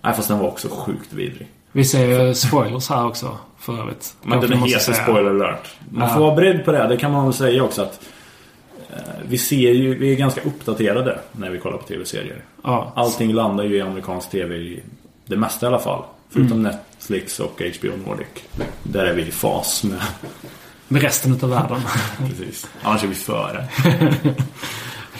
[0.02, 1.48] Nej, fast den var också sjukt vidrig.
[1.72, 4.16] Vi ser spoilers här också, för övrigt.
[4.22, 5.68] Men den är heter spoiler alert.
[5.90, 6.88] Man får vara beredd på det.
[6.88, 8.00] Det kan man väl säga också att
[8.90, 8.96] uh,
[9.28, 12.44] vi ser ju, vi är ganska uppdaterade när vi kollar på tv-serier.
[12.62, 12.92] Ja.
[12.96, 14.80] Allting landar ju i amerikansk tv
[15.26, 16.02] det mesta i alla fall.
[16.30, 16.72] Förutom mm.
[16.72, 18.26] Netflix och HBO Nordic.
[18.82, 20.00] Där är vi i fas med...
[20.88, 21.80] Med resten av världen.
[22.18, 22.68] Precis.
[22.82, 23.68] Annars är vi före.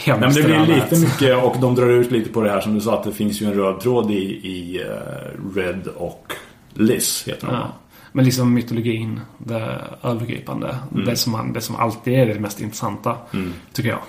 [0.07, 2.75] Nej, men det blir lite mycket och de drar ut lite på det här som
[2.75, 4.15] du sa att det finns ju en röd tråd i,
[4.49, 6.33] i uh, Red och
[6.75, 7.55] Liz heter de.
[7.55, 7.73] Ja.
[8.13, 10.77] Men liksom mytologin, det övergripande.
[10.93, 11.05] Mm.
[11.05, 13.17] Det, som man, det som alltid är det mest intressanta.
[13.33, 13.53] Mm.
[13.73, 14.01] Tycker jag.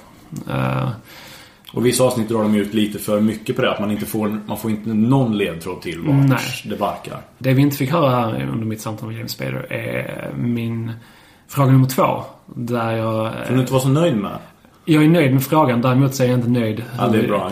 [0.55, 0.89] Uh,
[1.73, 3.71] och vissa avsnitt drar de ut lite för mycket på det.
[3.71, 7.21] Att man inte får, man får inte någon ledtråd till vart det barkar.
[7.37, 10.91] Det vi inte fick höra under mitt samtal med James Spader är min
[11.47, 12.23] fråga nummer två.
[12.45, 13.33] Där jag...
[13.45, 14.37] Som du inte var så nöjd med?
[14.85, 17.51] Jag är nöjd med frågan, däremot så är jag inte nöjd ja, det är bra.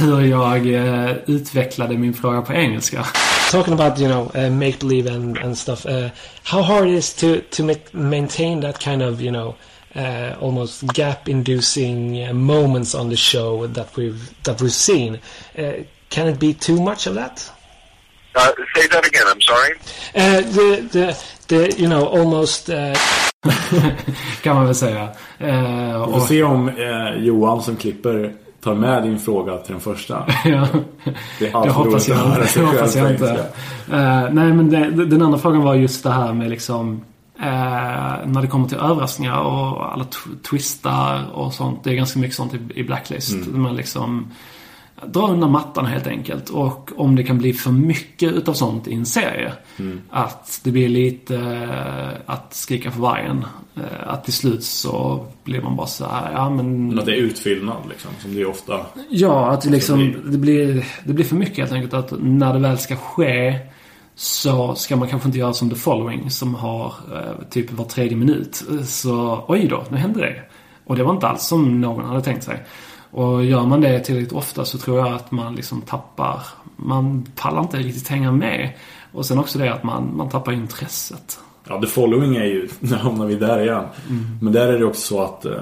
[0.00, 3.06] hur jag uh, utvecklade min fråga på engelska.
[3.50, 5.86] Talking about, you know, uh, make believe and, and stuff.
[5.86, 6.08] Uh,
[6.44, 9.54] how hard it is to, to maintain that kind of, you know,
[9.96, 15.18] uh, almost gap-inducing uh, moments on the show that we've that we've seen.
[15.58, 15.72] Uh,
[16.10, 17.50] can it be too much of that?
[18.34, 19.26] Uh, say that again.
[19.26, 19.74] I'm sorry.
[20.14, 22.70] Uh, the the the you know almost.
[24.42, 25.02] Kan man väl säga.
[25.40, 29.80] Uh, Vi får se om uh, Johan som klipper tar med din fråga till den
[29.80, 30.26] första.
[30.44, 30.68] ja.
[31.38, 32.18] Det, är det hoppas jag,
[32.54, 33.46] det hoppas jag inte.
[33.92, 37.04] Uh, nej men det, den andra frågan var just det här med liksom
[37.42, 41.84] Eh, när det kommer till överraskningar och alla tw- twistar och sånt.
[41.84, 43.32] Det är ganska mycket sånt i, i Blacklist.
[43.32, 43.62] Mm.
[43.62, 44.30] Man liksom
[45.06, 46.50] drar undan mattan helt enkelt.
[46.50, 49.52] Och om det kan bli för mycket utav sånt i en serie.
[49.76, 50.00] Mm.
[50.10, 53.44] Att det blir lite eh, att skrika för vargen.
[53.76, 56.88] Eh, att till slut så blir man bara så här, ja men...
[56.88, 58.86] Men att det är utfyllnad liksom, som det är ofta.
[59.10, 61.94] Ja, att det liksom, det blir, det blir för mycket helt enkelt.
[61.94, 63.58] Att när det väl ska ske
[64.14, 68.16] så ska man kanske inte göra som The Following som har eh, typ var tredje
[68.16, 68.64] minut.
[68.84, 70.42] Så oj då, nu hände det.
[70.84, 72.64] Och det var inte alls som någon hade tänkt sig.
[73.10, 76.40] Och gör man det tillräckligt ofta så tror jag att man liksom tappar,
[76.76, 78.70] man pallar inte riktigt hänga med.
[79.12, 81.38] Och sen också det att man, man tappar intresset.
[81.68, 83.84] Ja, The Following är ju, nu hamnar vi där igen.
[84.40, 85.52] Men där är det också så att eh,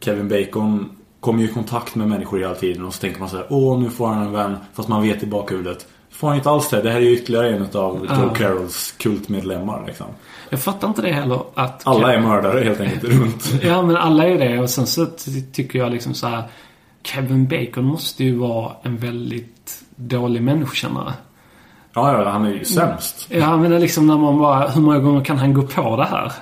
[0.00, 3.36] Kevin Bacon kommer ju i kontakt med människor hela tiden och så tänker man så
[3.36, 4.56] här, åh nu får han en vän.
[4.74, 5.86] Fast man vet i bakhuvudet.
[6.10, 6.82] Får han inte alls det.
[6.82, 8.34] Det här är ju ytterligare en av Joe Ja.
[8.34, 10.06] Carrolls kultmedlemmar liksom.
[10.50, 11.86] Jag fattar inte det heller att...
[11.86, 13.52] Alla är mördare helt enkelt runt.
[13.62, 14.58] Ja, men alla är det.
[14.58, 16.42] Och sen så ty- tycker jag liksom så här.
[17.04, 21.12] Kevin Bacon måste ju vara en väldigt dålig människokännare.
[21.94, 23.26] Ja, ja, han är ju sämst.
[23.30, 25.96] Ja, men det är liksom när man bara, hur många gånger kan han gå på
[25.96, 26.32] det här?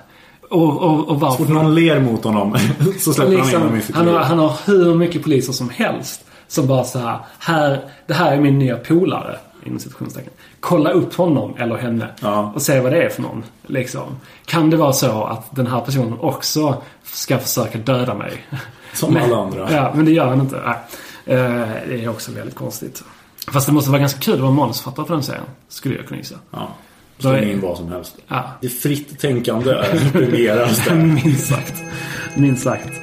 [0.50, 1.52] Och, och, och Så fort varför?
[1.54, 2.56] någon ler mot honom
[2.98, 5.52] så släpper han in honom i Liksom, sitt han, har, han har hur mycket poliser
[5.52, 6.24] som helst.
[6.48, 9.36] Som bara så här, här det här är min nya polare.
[9.64, 10.32] Inom citationstecken.
[10.60, 12.06] Kolla upp honom eller henne.
[12.20, 12.52] Ja.
[12.54, 13.44] Och se vad det är för någon.
[13.66, 14.02] Liksom.
[14.46, 18.46] Kan det vara så att den här personen också ska försöka döda mig?
[18.94, 19.72] Som alla andra.
[19.72, 20.60] Ja, men det gör han inte.
[20.66, 20.76] Nej.
[21.38, 23.02] Eh, Det är också väldigt konstigt.
[23.52, 25.44] Fast det måste vara ganska kul att vara manusförfattare för den serien.
[25.68, 26.34] Skulle jag kunna gissa.
[26.50, 26.68] Ja.
[27.18, 28.16] Släng in vad som helst.
[28.28, 28.44] Ja.
[28.60, 29.74] Det är fritt tänkande
[30.12, 30.94] premieras där.
[31.24, 31.74] Minst sagt.
[32.36, 33.01] Minst sagt.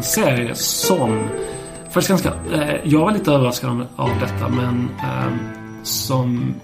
[0.00, 1.28] En serie som...
[1.90, 2.32] Faktiskt ganska...
[2.52, 5.32] Eh, jag var lite överraskad av- av detta men eh,
[5.82, 6.54] som...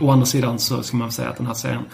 [0.00, 1.84] Å andra sidan så ska man väl säga att den här serien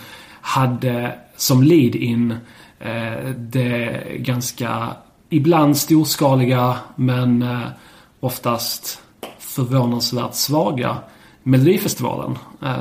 [0.40, 2.34] hade som lead-in
[2.80, 4.88] eh, det ganska
[5.30, 7.60] ibland storskaliga men eh,
[8.20, 9.00] oftast
[9.38, 10.96] förvånansvärt svaga
[11.46, 12.38] Melodifestivalen.
[12.62, 12.74] Eh,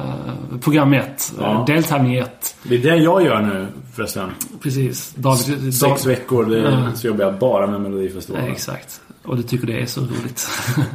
[0.62, 1.52] program 1, Ja.
[1.60, 2.56] eh, deltävling 1.
[2.64, 4.30] Det är det jag gör nu förresten.
[4.64, 5.14] Precis.
[5.16, 6.92] David, Sex David, veckor, det Ja.
[6.96, 8.52] så jobbar jag bara med Melodifestivalen.
[8.52, 9.02] exakt.
[9.26, 10.48] Och du tycker det är så roligt.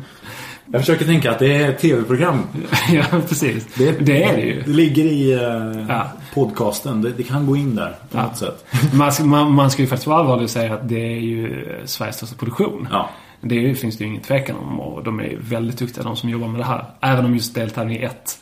[0.73, 2.43] Jag försöker tänka att det är ett tv-program.
[2.93, 3.67] ja, precis.
[3.75, 4.63] Det, är det ju.
[4.63, 6.13] Det ligger i eh, Ja.
[6.35, 7.03] podcasten.
[7.03, 8.23] Det, det kan gå in där på Ja.
[8.23, 8.67] något sätt.
[8.95, 11.65] Man ska, man, man ska ju faktiskt vara allvarlig och säga att det är ju
[11.85, 12.89] Sveriges största produktion.
[12.91, 13.11] Ja.
[13.41, 16.49] Det finns det ju ingen tvekan om och de är väldigt duktiga de som jobbar
[16.49, 16.85] med det här.
[17.01, 18.39] Även om just deltävling 1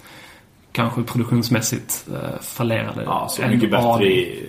[0.72, 3.02] kanske produktionsmässigt eh, fallerade.
[3.04, 4.46] ja, så mycket bättre i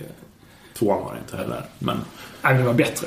[0.78, 1.62] tvåan var det inte heller.
[1.78, 1.96] Men
[2.42, 3.06] Nej, det var bättre.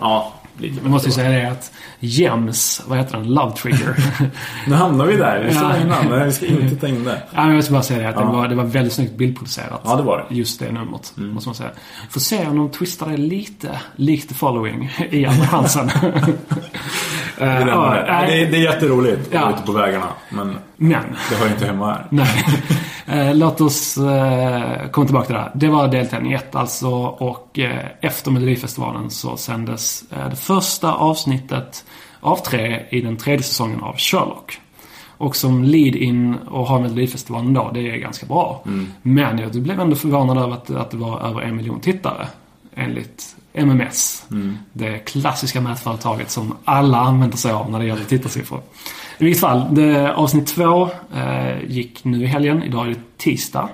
[0.00, 3.34] ja, lite Jag måste ju säga det att Jems, vad heter den?
[3.34, 3.96] Love Trigger.
[4.66, 5.44] Nu hamnar vi där.
[5.48, 7.22] Vi sa innan, vi ska inte ta in det.
[7.34, 8.20] Ja, men jag ska bara säga det att Ja.
[8.20, 9.80] det, var, det var väldigt snyggt bildproducerat.
[9.84, 10.24] Ja, det var det.
[10.24, 10.36] Mm.
[10.38, 11.70] Just det numret, måste man säga.
[12.10, 15.90] Får se om de twistar det lite, likt The Following i andra chansen.
[17.42, 18.26] Det är, Eh, ja, det.
[18.26, 19.50] Det, är, det är jätteroligt Ja.
[19.54, 20.06] ute på vägarna.
[20.30, 22.06] Men Men, det hör inte hemma här.
[22.10, 22.44] nej.
[23.06, 25.50] Eh, Låt oss eh, komma tillbaka till det här.
[25.54, 27.58] Det var deltävling 1 alltså och
[28.00, 31.84] efter Melodifestivalen så sändes det första avsnittet
[32.20, 34.60] av tre i den tredje säsongen av Sherlock.
[35.18, 38.62] Och som lead-in och har Melodifestivalen då, det är ganska bra.
[39.02, 42.26] Men jag blev ändå förvånad över att, att det var över en miljon tittare.
[42.74, 44.26] Enligt MMS.
[44.72, 48.60] Det klassiska mätföretaget som alla använder sig av när det gäller tittarsiffror.
[49.18, 52.62] I vilket fall, det, avsnitt två eh, gick nu i helgen.
[52.62, 53.68] Idag är det tisdag.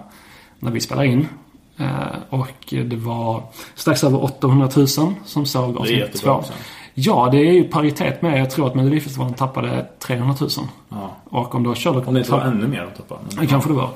[0.59, 1.29] När vi spelar in.
[1.77, 1.87] Eh,
[2.31, 3.43] och det var
[3.75, 6.31] strax över 800 000 som såg avsnitt två.
[6.31, 6.53] också.
[6.95, 10.51] Ja, det är ju paritet med, jag tror att Melodifestivalen tappade 300 000.
[10.89, 11.17] Ja.
[11.25, 12.09] Och om då Sherlock...
[12.09, 13.19] Om det inte var ännu mer att tappa.
[13.37, 13.91] Men, kanske det var.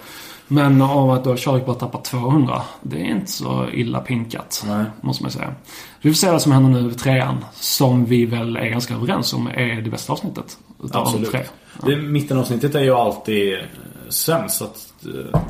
[0.49, 4.65] Men om att då Sherlock bara tappar 200, det är inte så illa pinkat.
[4.67, 4.85] Nej.
[5.01, 5.55] Måste man säga.
[6.01, 7.45] Vi får se vad som händer nu över trean.
[7.55, 10.59] Som vi väl är ganska överens om är det bästa avsnittet.
[10.85, 11.31] Utav Absolut.
[11.31, 11.41] tre.
[11.87, 13.61] Det, mittenavsnittet är ju alltid eh,
[14.09, 14.63] sämst.
[14.63, 14.87] Att,
[15.35, 15.41] eh,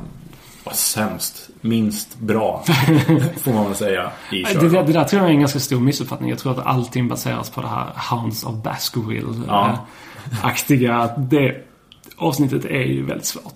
[0.64, 1.50] vad sämst?
[1.60, 2.62] Minst bra.
[3.36, 4.10] får man väl säga.
[4.32, 4.86] I Det, Sherlock.
[4.86, 6.30] det, där tror jag är en ganska stor missuppfattning.
[6.30, 9.68] Jag tror att allting baseras på det här Hounds of Baskerville Ja.
[10.32, 11.10] eh, aktiga.
[11.18, 11.56] Det
[12.16, 13.54] avsnittet är ju väldigt svårt.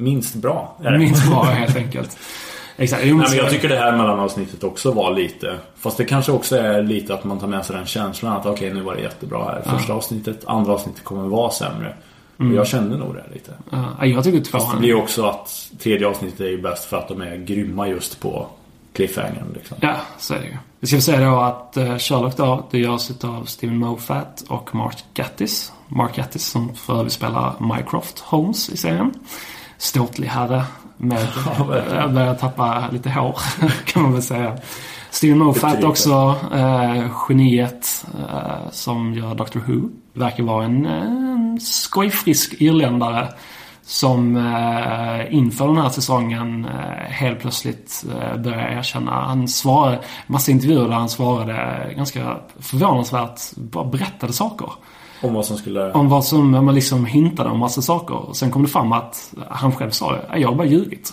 [0.00, 0.76] Minst bra.
[0.98, 2.18] Minst bra helt enkelt.
[2.76, 3.02] Exakt.
[3.04, 5.58] Jo, Nej, men jag tycker det här mellanavsnittet också var lite...
[5.76, 8.74] Fast det kanske också är lite att man tar med sig den känslan att okej,
[8.74, 9.78] nu var det jättebra här.
[9.78, 11.94] Första avsnittet, andra avsnittet kommer vara sämre.
[12.36, 13.52] Och jag kände nog det lite.
[13.70, 14.80] Ja, jag tycker Fast det tvåan...
[14.80, 18.46] blir också att tredje avsnittet är ju bäst för att de är grymma just på
[18.92, 19.76] cliffhangern liksom.
[19.80, 20.56] Ja, så är det ju.
[20.80, 25.04] Vi ska säga då att uh, Sherlock då, det görs utav Steven Moffat och Mark
[25.14, 25.72] Gattis.
[25.88, 29.14] Mark Gattis som för övrigt spelar Mycroft Holmes i serien.
[29.78, 30.64] Ståtlig herre
[30.96, 31.28] med,
[31.90, 33.40] ja, börjar tappa lite hår
[33.84, 34.56] kan man väl säga.
[35.10, 39.88] Steven Moffat också, eh, geniet eh, som gör Doctor Who.
[40.12, 43.28] Verkar vara en, en skojfrisk irländare
[43.88, 49.10] som eh, inför den här säsongen eh, helt plötsligt eh, började erkänna.
[49.10, 54.68] Han svarade, massa intervjuer där han svarade ganska förvånansvärt, bara berättade saker.
[55.22, 55.92] Om vad som skulle...
[55.92, 58.14] Om vad som, man liksom hintade om massa saker.
[58.14, 60.38] Och sen kom det fram att han själv sa det.
[60.38, 61.12] Jag har bara ljugit.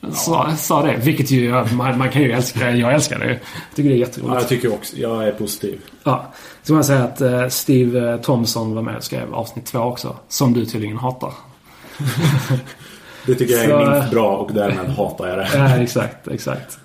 [0.00, 0.10] Ja.
[0.10, 0.96] Sa, sa det.
[0.96, 3.28] Vilket ju, man, man kan ju älska, jag älskar det.
[3.28, 3.40] Jag
[3.74, 4.34] tycker det är jätteroligt.
[4.34, 5.80] Ja, jag tycker också, jag är positiv.
[6.04, 6.26] Ja.
[6.62, 10.16] Så man säga att uh, Steve Thompson var med och skrev avsnitt två också.
[10.28, 11.32] Som du tydligen hatar.
[13.26, 15.48] det tycker jag är minst bra och därmed hatar jag det.
[15.54, 16.78] Ja, exakt, exakt.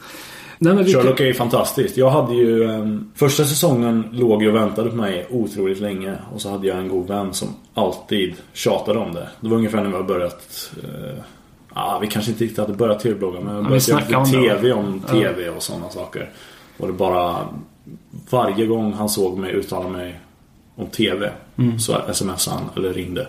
[0.64, 1.98] Nej, men Sherlock är ju fantastiskt.
[1.98, 2.64] Jag hade ju...
[2.64, 6.16] Um, första säsongen låg ju och väntade på mig otroligt länge.
[6.34, 9.28] Och så hade jag en god vän som alltid tjatade om det.
[9.42, 10.72] Det var ungefär när vi har börjat...
[10.84, 11.20] Uh,
[11.74, 15.00] ah, vi kanske inte riktigt hade börjat tv-blogga men vi börjat göra om TV om
[15.00, 16.30] TV och sådana saker.
[16.78, 17.48] Och det bara...
[18.30, 20.20] Varje gång han såg mig uttala mig
[20.76, 21.80] om TV mm.
[21.80, 23.28] så smsade han eller ringde.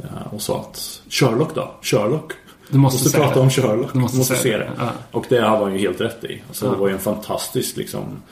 [0.00, 1.74] Uh, och sa att Sherlock då?
[1.82, 2.32] Sherlock?
[2.68, 3.40] Du måste, måste prata det.
[3.40, 3.92] om Sherlock.
[3.92, 4.70] Du måste, måste se, se det.
[4.78, 4.88] Ja.
[5.10, 6.42] Och det hade han ju helt rätt i.
[6.48, 6.70] Alltså, ja.
[6.70, 8.22] Det var ju en fantastisk liksom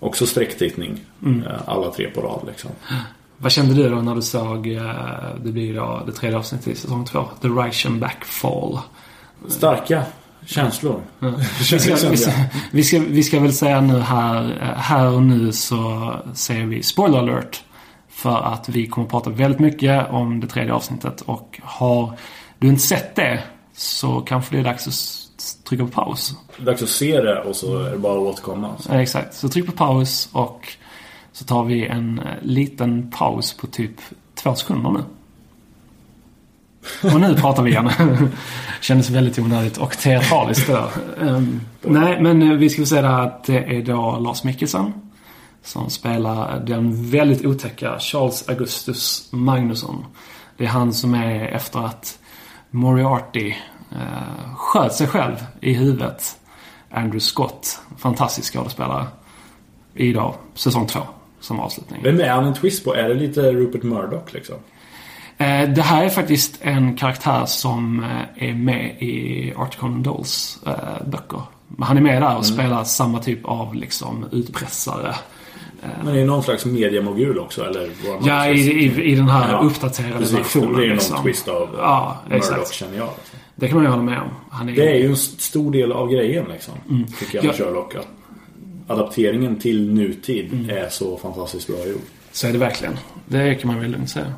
[0.00, 1.00] Också sträcktittning.
[1.24, 1.46] Mm.
[1.46, 2.70] Eh, alla tre på rad liksom.
[3.36, 4.84] Vad kände du då när du såg eh,
[5.44, 7.24] Det blir då det tredje avsnittet i säsong två?
[7.42, 8.78] The Reichenbach Fall.
[9.48, 10.02] Starka
[10.46, 11.02] känslor.
[11.18, 11.32] Ja.
[11.58, 11.76] vi, ska,
[12.10, 12.30] vi, ska,
[12.70, 16.82] vi, ska, vi ska väl säga nu här eh, Här och nu så säger vi
[16.82, 17.62] spoiler alert.
[18.16, 22.12] För att vi kommer att prata väldigt mycket om det tredje avsnittet och har
[22.58, 23.42] du inte sett det
[23.72, 26.34] så kanske det är dags att trycka på paus.
[26.58, 28.70] Det dags att se det och så är det bara att återkomma.
[28.78, 28.92] Så.
[28.92, 29.34] Ja, exakt.
[29.34, 30.68] Så tryck på paus och
[31.32, 33.96] så tar vi en eh, liten paus på typ
[34.34, 35.00] två sekunder nu.
[37.12, 37.90] Och nu pratar vi igen.
[38.80, 40.88] Kändes väldigt onödigt och teatraliskt där.
[41.18, 44.92] Um, nej, men eh, vi ska säga det här att det är då Lars Mikkelsen
[45.66, 50.04] som spelar den väldigt otäcka Charles Augustus Magnusson.
[50.56, 52.18] Det är han som är efter att
[52.70, 53.54] Moriarty
[53.92, 56.36] eh, sköt sig själv i huvudet.
[56.90, 59.06] Andrew Scott, fantastisk skådespelare.
[59.94, 61.00] I då, säsong två
[61.40, 62.00] som avslutning.
[62.02, 62.94] Vem är han en twist på?
[62.94, 64.56] Är det lite Rupert Murdoch liksom?
[65.38, 70.58] Eh, det här är faktiskt en karaktär som eh, är med i Art Conan Doyles
[70.66, 71.42] eh, böcker.
[71.78, 72.44] Han är med där och mm.
[72.44, 75.14] spelar samma typ av liksom utpressare.
[76.04, 77.90] Men det är någon slags mediamogul också eller?
[78.22, 80.80] Ja, i, i, i, den här ja, uppdaterade precis, versionen.
[80.80, 81.14] Det är liksom.
[81.14, 83.08] någon twist av ja, Murdoch känner jag.
[83.18, 83.38] Liksom.
[83.54, 84.28] Det kan man ju hålla med om.
[84.50, 84.72] Han är...
[84.72, 86.74] Det är ju en stor del av grejen liksom.
[86.90, 87.06] Mm.
[87.06, 87.64] Tycker jag med ja.
[87.64, 87.94] Sherlock.
[87.94, 88.06] Att
[88.86, 90.70] adapteringen till nutid mm.
[90.70, 92.00] är så fantastiskt bra gjord.
[92.32, 92.98] Så är det verkligen.
[93.26, 94.32] Det kan man väl lugnt säga.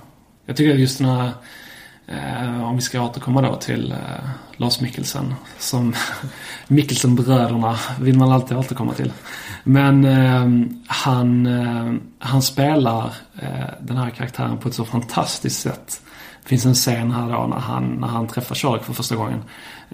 [0.47, 1.31] Jag tycker att just den här
[2.09, 5.35] Eh, om vi ska återkomma då till eh, Lars Mikkelsen.
[5.59, 5.95] Som
[6.69, 9.13] Mikkelsen-bröderna vill man alltid återkomma till.
[9.65, 16.01] Men eh, han, eh, han spelar eh, den här karaktären på ett så fantastiskt sätt.
[16.43, 19.43] Det finns en scen här då när han, när han träffar Sherlock för första gången.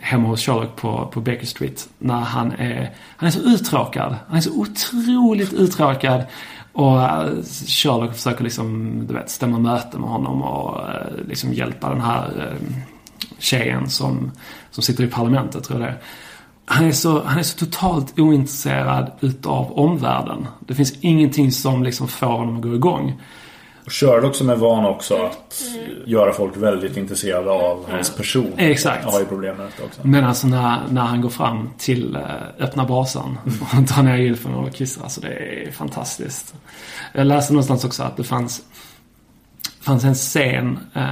[0.00, 1.88] Hemma hos Sherlock på, på Baker Street.
[1.98, 4.16] När han är, han är så uttråkad.
[4.28, 6.24] Han är så otroligt uttråkad.
[6.72, 11.88] Och eh, Sherlock försöker liksom, du vet, stämma möte med honom och eh, liksom hjälpa
[11.88, 12.74] den här ehm,
[13.38, 14.32] tjejen som,
[14.70, 15.98] som sitter i parlamentet, tror jag det är.
[16.66, 20.46] Han är, så, han är så totalt ointresserad utav omvärlden.
[20.60, 23.20] Det finns ingenting som liksom får honom att gå igång.
[23.84, 25.62] Och Sherlock som är van också att
[26.06, 28.52] göra folk väldigt intresserade av hans person.
[28.56, 29.04] Exakt.
[29.04, 30.00] Har ju problem med detta också.
[30.04, 32.22] Men alltså när, när han går fram till äh,
[32.58, 35.02] öppna brasan och tar ner gylfen och kissar.
[35.02, 36.54] Alltså det är fantastiskt.
[37.12, 38.62] Jag läste någonstans också att det fanns,
[39.80, 41.04] fanns en scen äh,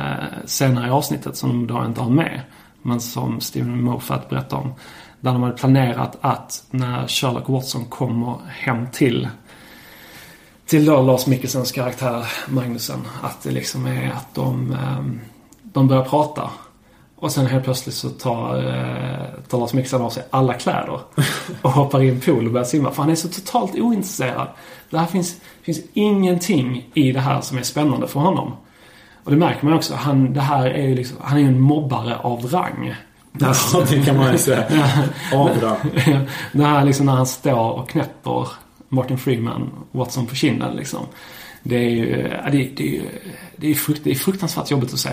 [0.45, 2.41] senare i avsnittet som de då inte har med.
[2.83, 4.75] Men som Steven Moffat berättar om.
[5.23, 9.29] Där de hade planerat att när Sherlock Watson kommer hem till
[10.67, 13.01] till då Lars Mikkelsens karaktär Magnusen.
[13.23, 15.21] Att det liksom är att de, ehm,
[15.63, 16.51] de börjar prata.
[17.17, 21.01] Och sen helt plötsligt så tar, eh, tar Lars Mikkelsen av sig alla kläder.
[21.63, 22.91] Och hoppar i en pool och börjar simma.
[22.91, 24.49] För han är så totalt ointresserad.
[24.91, 28.53] Det här finns, finns ingenting i det här som är spännande för honom.
[29.25, 29.95] Och det märker man också.
[29.95, 32.95] Han, det här är ju liksom, han är en mobbare av rang.
[33.39, 33.55] Ja,
[33.91, 34.65] det kan man ju säga.
[35.35, 35.91] Av rang.
[36.53, 38.49] det här liksom när han står och knäpper
[38.89, 41.07] Martin Freeman, Watson på kinden liksom.
[41.63, 42.07] Det är ju,
[42.53, 43.03] det, det, är,
[43.57, 45.11] det, är frukt, det är fruktansvärt jobbigt att se.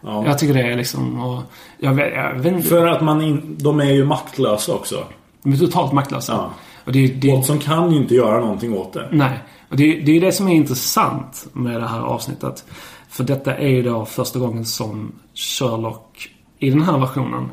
[0.00, 0.26] Ja.
[0.26, 1.42] Jag tycker det är liksom, och
[1.78, 2.68] jag, jag vet inte.
[2.68, 5.04] För att man in, de är ju maktlösa också.
[5.42, 6.32] De är totalt maktlösa.
[6.32, 6.50] Ja.
[6.84, 9.08] Och det, det, Watson kan ju inte göra någonting åt det.
[9.12, 9.38] Nej.
[9.68, 12.64] Och det, det är det som är intressant med det här avsnittet.
[13.08, 16.30] För detta är ju då första gången som Sherlock
[16.60, 17.50] i den här versionen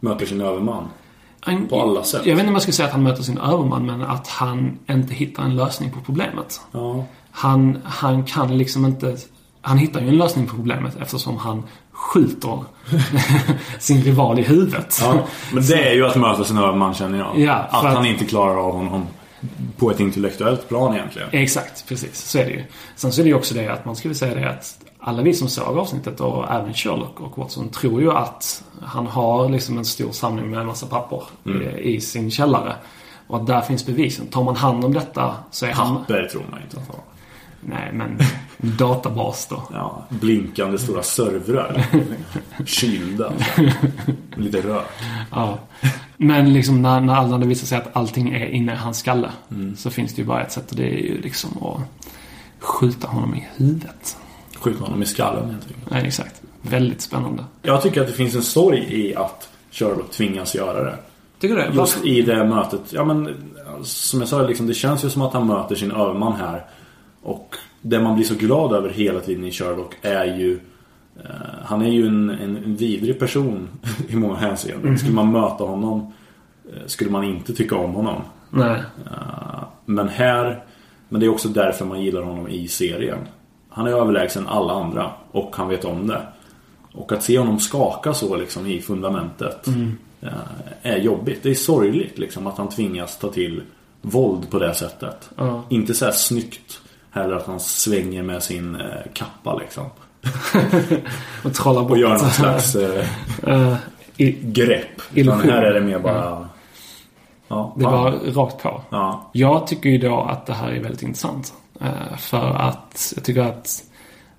[0.00, 0.84] Möter sin överman.
[1.40, 2.20] han, På alla sätt.
[2.26, 4.78] Jag vet inte om jag ska säga att han möter sin överman, men att han
[4.90, 6.60] inte hittar en lösning på problemet.
[6.72, 7.04] Ja.
[7.30, 9.16] Han, han kan liksom inte...
[9.60, 11.62] Han hittar ju en lösning på problemet eftersom han
[11.92, 12.58] skjuter
[13.78, 14.98] sin rival i huvudet.
[15.02, 15.14] ja.
[15.52, 17.38] Men det är ju att möta sin överman känner jag.
[17.38, 19.06] Ja, att, att- han inte klarar av honom
[19.76, 21.28] på ett intellektuellt plan egentligen.
[21.32, 22.16] Exakt, precis.
[22.28, 22.64] Så är det ju.
[22.96, 25.34] Sen så är det ju också det att man väl säga det att alla vi
[25.34, 29.84] som såg avsnittet och även Sherlock och Watson tror ju att han har liksom en
[29.84, 32.76] stor samling med en massa papper i, i sin källare.
[33.26, 34.26] Och att där finns bevisen.
[34.26, 35.96] Tar man hand om detta så är han...
[35.96, 36.96] Papper tror man inte att han.
[37.60, 38.18] Nej, men
[38.76, 39.62] databas då.
[39.72, 41.86] Ja, blinkande stora servrar.
[42.66, 43.32] Kylda.
[44.36, 44.86] Lite rök.
[45.30, 45.58] Ja.
[46.16, 49.30] Men liksom när, när, när det visar sig att allting är inne i hans skalle
[49.76, 51.80] så finns det ju bara ett sätt och det är ju liksom att
[52.58, 54.16] skjuta honom i huvudet.
[54.62, 55.90] Skjuta honom i skallen helt enkelt.
[55.90, 56.42] Nej, exakt.
[56.62, 57.44] Väldigt spännande.
[57.62, 60.96] Jag tycker att det finns en story i att Sherlock tvingas göra det.
[61.40, 61.70] Tycker du det?
[61.74, 62.80] Just i det mötet.
[62.92, 63.28] Ja men
[63.82, 66.64] som jag sa, liksom, det känns ju som att han möter sin överman här.
[67.22, 70.60] Och det man blir så glad över hela tiden i Sherlock är ju
[71.24, 71.30] eh,
[71.64, 73.68] Han är ju en, en, vidrig person
[74.08, 74.98] i många hänseenden.
[74.98, 76.12] Skulle man möta honom
[76.72, 78.22] eh, skulle man inte tycka om honom.
[78.50, 78.82] Nej.
[79.06, 80.64] Eh, men här
[81.08, 83.18] Men det är också därför man gillar honom i serien.
[83.74, 86.22] Han är överlägsen alla andra och han vet om det.
[86.92, 89.66] Och att se honom skaka så liksom i fundamentet
[90.20, 90.32] eh,
[90.82, 91.42] är jobbigt.
[91.42, 93.62] Det är sorgligt liksom att han tvingas ta till
[94.02, 95.30] våld på det sättet.
[95.36, 95.62] Ja.
[95.68, 99.84] Inte så här snyggt heller att han svänger med sin eh, kappa liksom.
[101.44, 101.90] Och trollar bort.
[101.90, 103.04] Och gör någon slags eh,
[104.42, 105.02] grepp.
[105.14, 106.48] Utan här är det mer bara...
[107.48, 107.92] Ja, det fan.
[107.92, 108.82] var rakt på.
[108.90, 109.30] Ja.
[109.32, 111.54] Jag tycker ju då att det här är väldigt intressant.
[111.82, 113.84] Eh, för att jag tycker att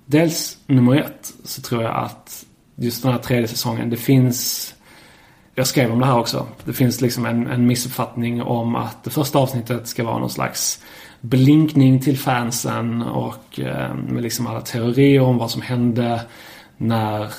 [0.06, 2.44] dels nummer ett så tror jag att
[2.76, 4.70] just den här tredje säsongen, det finns
[5.54, 6.46] jag skrev om det här också.
[6.64, 10.82] Det finns liksom en, en missuppfattning om att det första avsnittet ska vara någon slags
[11.20, 16.20] blinkning till fansen och eh, med liksom alla teorier om vad som hände
[16.76, 17.32] när...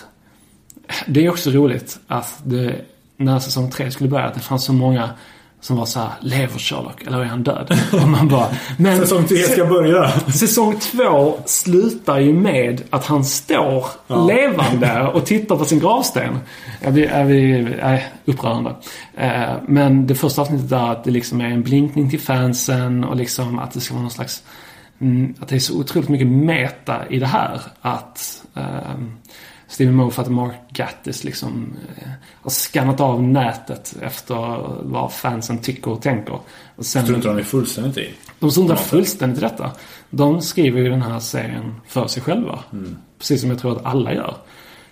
[1.08, 2.82] Det är också roligt att det,
[3.18, 5.10] när säsong tre skulle börja, att det fanns så många
[5.66, 7.80] som var så här, lever Sherlock eller är han död?
[7.94, 8.48] Och man bara,
[8.78, 10.12] men Säsong tre ska börja.
[10.32, 13.86] Säsong två slutar ju med att han står
[14.28, 16.40] levande och tittar på sin gravsten.
[16.82, 18.76] Är vi, är vi, nej, upprörande.
[19.18, 23.16] Eh, men det första avsnittet är att det liksom är en blinkning till fansen och
[23.16, 24.44] liksom att det ska vara någon slags
[25.02, 27.62] mm, att det är så otroligt mycket meta i det här.
[27.82, 29.18] Att ehm,
[29.68, 32.10] Stephen Moffat och Mark Gattis liksom eh,
[32.42, 34.36] har skannat av nätet efter
[34.84, 36.40] vad fansen tycker och tänker.
[36.76, 38.14] Och sen, inte de fullständigt i?
[38.40, 39.72] de struntar fullständigt i detta.
[40.10, 42.60] De skriver ju den här serien för sig själva.
[43.18, 44.36] Precis som jag tror att alla gör.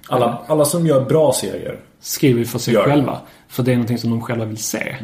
[0.07, 1.80] Alla, alla som gör bra serier.
[1.99, 3.19] Skriver ju för sig själva.
[3.47, 4.95] För det är någonting som de själva vill se.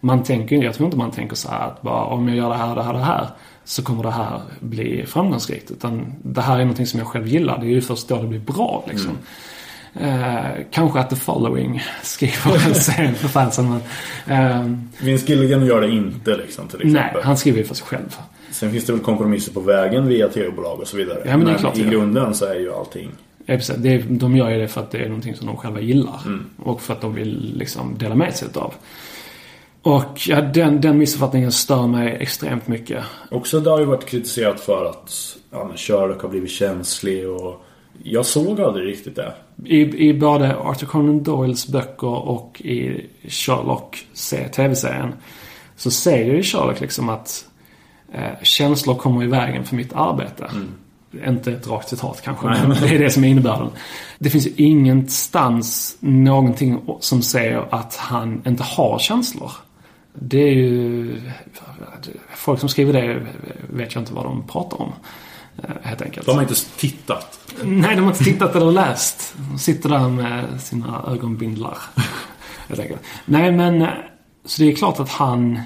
[0.00, 2.56] Man tänker jag tror inte man tänker så här att bara om jag gör det
[2.56, 3.28] här, det här, det här.
[3.64, 5.70] Så kommer det här bli framgångsrikt.
[5.70, 7.58] Utan det här är någonting som jag själv gillar.
[7.58, 9.18] Det är ju först då det blir bra liksom.
[10.00, 13.80] Eh, kanske att The Following skriver en serie för fansen men...
[14.26, 17.12] ehm, Vince Gilligan gör det inte liksom till exempel.
[17.14, 18.16] nej, han skriver ju för sig själv.
[18.50, 21.22] Sen finns det väl kompromisser på vägen via tv-bolag och så vidare.
[21.26, 23.10] Ja, men det är klart i grunden så är ju allting...
[23.46, 23.76] Ja, precis.
[23.76, 26.20] Det de gör ju det för att det är någonting som de själva gillar.
[26.26, 26.46] Mm.
[26.58, 28.74] Och för att de vill liksom dela med sig av.
[29.84, 33.04] Och ja, den, den missuppfattningen stör mig extremt mycket.
[33.30, 37.64] Också det har ju varit kritiserat för att ja, men Sherlock har blivit känslig och...
[38.02, 39.32] Jag såg aldrig riktigt det.
[39.64, 45.12] I, I både Arthur Conan Doyles böcker och i Sherlock se- tv-serien
[45.76, 47.46] så säger ju Sherlock liksom att
[48.14, 50.50] eh, känslor kommer i vägen för mitt arbete.
[51.26, 53.68] Inte ett rakt citat kanske, men det är det som är innebörden.
[54.18, 59.50] Det finns ju ingenstans någonting som säger att han inte har känslor.
[60.18, 61.20] Det är ju...
[62.34, 63.26] Folk som skriver det
[63.70, 64.92] vet jag inte vad de pratar om.
[65.62, 66.26] eh, Helt enkelt.
[66.26, 67.38] De har inte tittat.
[67.64, 69.34] Nej, de har inte tittat eller läst.
[69.50, 71.78] De sitter där med sina ögonbindlar.
[72.68, 73.00] Helt enkelt.
[73.24, 73.88] Nej, men eh,
[74.44, 75.60] så det är klart att han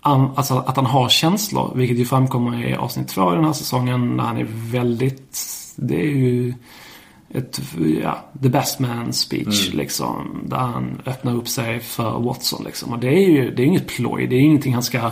[0.00, 3.52] an- Alltså att han har känslor, vilket ju framkommer i avsnitt två i den här
[3.52, 5.38] säsongen när han är väldigt...
[5.76, 6.54] Det är ju
[7.34, 7.60] ett,
[8.02, 10.42] ja, the best man speech liksom.
[10.46, 12.92] Där han öppnar upp sig för Watson liksom.
[12.92, 14.26] Och det är ju, det är inget ploj.
[14.26, 15.10] Det är ingenting han ska...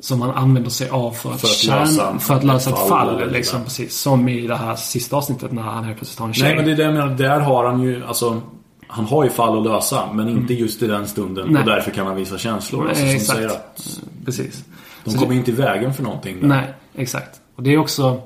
[0.00, 2.76] Som han använder sig av för att, För att tjäna- lösa för att lösa ett
[2.78, 3.32] fall fall.
[3.32, 3.96] liksom, precis.
[3.96, 6.46] Som i det här sista avsnittet när han helt plötsligt har en tjej.
[6.48, 7.08] Nej men det är det jag menar.
[7.14, 8.42] Där har han ju alltså...
[8.86, 11.52] han har ju fall att lösa men inte just i den stunden Mm.
[11.54, 11.62] Nej.
[11.62, 12.88] och därför kan han visa känslor.
[12.88, 13.36] Alltså, som Exakt.
[13.36, 14.64] säger att Precis.
[15.04, 16.40] de Så kommer inte i vägen för någonting.
[16.40, 16.48] Där.
[16.48, 17.40] Nej, exakt.
[17.56, 18.20] Och det är också...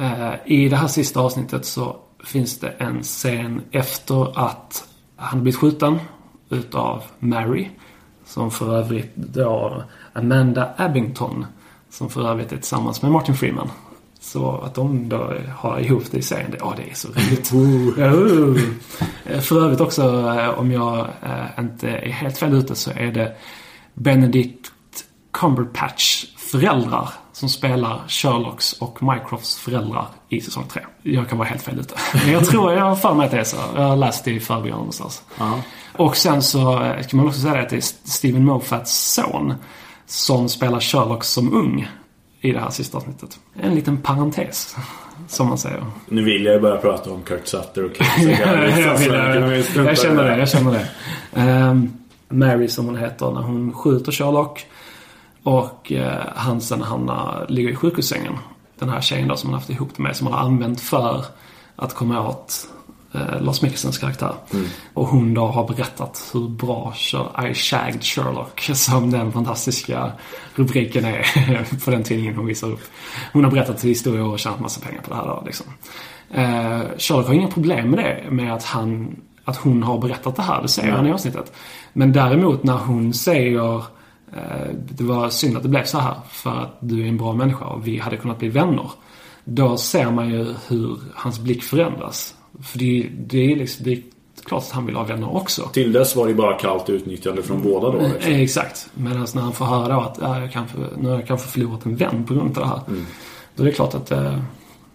[0.00, 5.60] Eh, I det här sista avsnittet så finns det en scen efter att han blivit
[5.60, 5.98] skjuten
[6.48, 7.68] utav Mary.
[8.24, 9.82] Som för övrigt då
[10.12, 11.46] Amanda Abington.
[11.90, 13.70] Som för övrigt är tillsammans med Martin Freeman.
[14.20, 17.52] Så att de då har ihop det i serien, det, ja det är så roligt.
[17.98, 19.40] Uh.
[19.40, 21.06] För övrigt också, eh, om jag
[21.58, 23.36] inte är helt fel ute, så är det
[23.94, 24.72] Benedict
[25.30, 27.08] Cumberpatch föräldrar
[27.38, 30.82] som spelar Sherlocks och Mycrofts föräldrar i säsong 3.
[31.02, 31.94] Jag kan vara helt fel ute.
[32.24, 33.56] Men jag tror, jag har för mig att det är så.
[33.76, 35.22] Jag har läst det i förbigående någonstans.
[35.38, 35.60] Ja.
[35.92, 39.54] Och sen så eh, kan man också säga att det är Stephen Moffats son
[40.06, 41.88] som spelar Sherlock som ung
[42.40, 43.38] i det här sista avsnittet.
[43.62, 44.76] En liten parentes,
[45.28, 45.84] som man säger.
[46.06, 48.70] Nu vill jag ju börja prata om Kurt Sutter och Casey jag,
[49.86, 50.88] jag känner det, jag känner det.
[51.40, 51.92] Ehm,
[52.28, 54.66] Mary som hon heter när hon skjuter Sherlock.
[55.42, 58.32] Och uh, han sen hamnar, ligger i sjukhussängen.
[58.78, 61.24] Den här tjejen då som han haft ihop det med som han har använt för
[61.76, 62.68] att komma åt
[63.14, 64.34] uh, Lars Mickelsens karaktär.
[64.94, 66.94] Och hon då har berättat hur bra
[67.50, 70.12] I shagged Sherlock som den fantastiska
[70.54, 71.24] rubriken är
[71.84, 72.82] på den tidningen hon visar upp.
[73.32, 75.66] Hon har berättat historier och tjänat massa pengar på det här då liksom.
[76.30, 80.42] Eh, Sherlock har inga problem med det, med att, han, att hon har berättat det
[80.42, 80.62] här.
[80.62, 81.52] Det säger han i avsnittet.
[81.92, 83.84] Men däremot när hon säger eh,
[84.74, 87.64] det var synd att det blev så här för att du är en bra människa
[87.64, 88.90] och vi hade kunnat bli vänner.
[89.44, 92.34] Då ser man ju hur hans blick förändras.
[92.62, 94.02] För det, det, är, liksom, det är
[94.44, 95.62] klart att han vill ha vänner också.
[95.62, 97.98] Till dess var det bara kallt utnyttjande från båda då.
[97.98, 98.32] Liksom.
[98.32, 98.90] Eh, Exakt.
[98.94, 101.96] Medan när han får höra att ja, jag kanske, nu har jag kanske förlorat en
[101.96, 102.80] vän på grund av det här.
[103.54, 104.42] Då är det klart att det,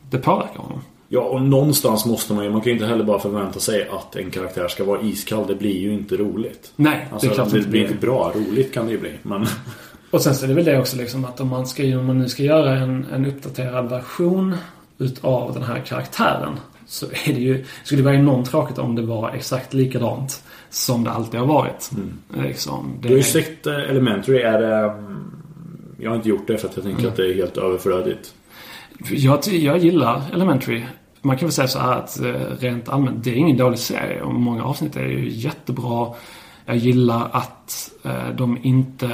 [0.10, 0.82] det påverkar honom.
[1.14, 4.16] Ja, och någonstans måste man ju, man kan ju inte heller bara förvänta sig att
[4.16, 5.48] en karaktär ska vara iskall.
[5.48, 6.72] Det blir ju inte roligt.
[6.76, 8.32] Nej, Alltså, det är klart det inte blir inte bra.
[8.36, 9.12] Roligt kan det ju bli.
[9.22, 9.46] Men
[10.12, 12.18] Och sen så är det väl det också liksom att om man, ska, om man
[12.20, 14.56] nu ska göra en, en uppdaterad version
[14.98, 16.54] utav den här karaktären.
[16.86, 21.04] Så är det ju, skulle det vara enormt tråkigt om det var exakt likadant som
[21.04, 21.92] det alltid har varit.
[22.44, 24.38] Liksom, det, du har ju sett eh, Elementary.
[24.42, 24.76] Är det...
[24.76, 25.32] mm,
[26.00, 28.34] Jag har inte gjort det för att jag tänker att det är helt överflödigt.
[29.12, 30.84] Jag, jag gillar Elementary.
[31.26, 34.22] Man kan väl säga så här att eh, rent allmänt, det är ingen dålig serie
[34.22, 36.14] och många avsnitt är ju jättebra.
[36.66, 39.10] Jag gillar att eh, de inte...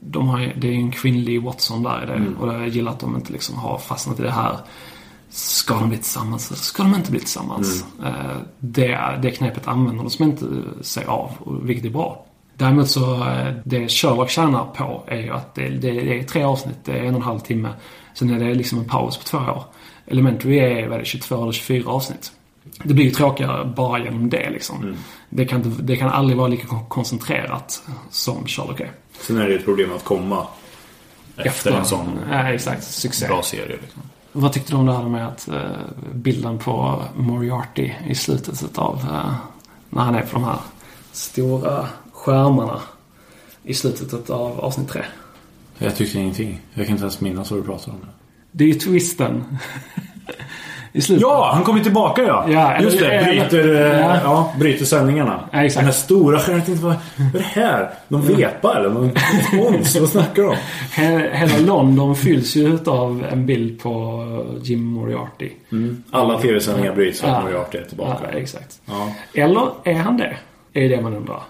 [0.00, 2.26] De har, det är ju en kvinnlig Watson där i det.
[2.40, 4.56] Och jag gillar att de inte liksom har fastnat i det här.
[5.28, 7.84] Ska de bli tillsammans eller ska de inte bli tillsammans?
[8.04, 10.46] Eh, det, det knepet använder de som inte
[10.80, 11.30] sig av,
[11.62, 12.26] vilket är bra.
[12.56, 16.42] Däremot så, eh, det Sherlock tjänar på är ju att det, det, det är tre
[16.42, 17.68] avsnitt, det är en och en halv timme.
[18.14, 19.64] Sen är det liksom en paus på två år.
[20.06, 22.32] Elementary är, vad är det, 22 eller 24 avsnitt.
[22.82, 24.96] Det blir ju tråkigare bara genom det liksom.
[25.30, 28.90] Det, kan, det kan aldrig vara lika kon- koncentrerat som Sherlock är.
[29.20, 30.46] Sen är det ju ett problem att komma
[31.36, 32.84] efter en sån Ja, exakt.
[32.84, 33.26] Succé.
[33.26, 33.76] bra serie.
[33.82, 34.02] Liksom.
[34.32, 35.60] Vad tyckte du om det här med att eh,
[36.14, 39.34] bilden på Moriarty i slutet av eh,
[39.90, 40.58] när han är på de här
[41.12, 42.80] stora skärmarna
[43.62, 45.02] i slutet av avsnitt tre?
[45.78, 46.60] Jag tyckte ingenting.
[46.74, 48.00] Jag kan inte ens minnas vad du pratade om.
[48.02, 48.06] Det
[48.64, 49.44] är ju twisten.
[50.92, 51.22] I slutet.
[51.22, 52.46] Ja, han kommer tillbaka ja!
[52.48, 54.20] Ja, Just det, bryter, eh, Ja.
[54.24, 54.52] ja.
[54.58, 55.48] bryter sändningarna.
[55.52, 55.78] Ja, exakt.
[55.80, 57.90] Den här stora skärmen, jag tänkte vad, vad är det här?
[58.08, 59.10] Någon vepa eller?
[59.42, 59.96] Spons?
[60.00, 60.56] vad snackar de
[61.36, 64.22] Hela London fylls ju av en bild på
[64.62, 65.50] Jim Moriarty.
[66.10, 67.40] Alla tv-sändningar bryts för Ja.
[67.42, 68.24] Moriarty är tillbaka.
[68.32, 68.80] Ja, exakt.
[69.34, 70.36] Eller är han det?
[70.72, 71.42] Är det man undrar.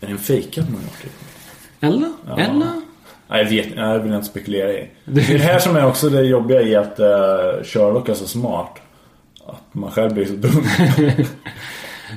[0.00, 1.08] Är det en fejkad Moriarty?
[1.80, 2.12] Eller?
[2.50, 2.89] Eller?
[3.30, 4.88] Nej, jag vet Jag vill inte spekulera i.
[5.04, 8.26] Det är det här som är också det jobbiga i att uh, Sherlock är så
[8.26, 8.80] smart.
[9.46, 10.64] Att man själv blir så dum.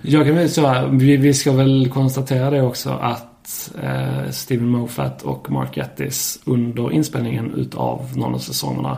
[0.02, 5.22] Jag kan väl säga, vi, vi ska väl konstatera det också att eh, Steven Moffat
[5.22, 8.98] och Mark Gatiss under inspelningen utav någon av säsongerna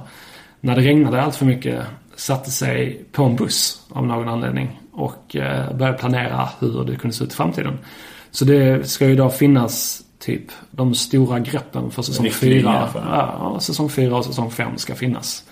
[0.60, 1.84] när det regnade allt för mycket
[2.16, 7.16] satte sig på en buss av någon anledning och eh, började planera hur det kunde
[7.16, 7.78] se ut i framtiden.
[8.32, 12.88] Så det ska ju då finnas typ de stora greppen för säsong Riktlinjer fyra.
[12.88, 13.06] för det.
[13.10, 15.44] Ja, säsong fyra och säsong fem ska finnas.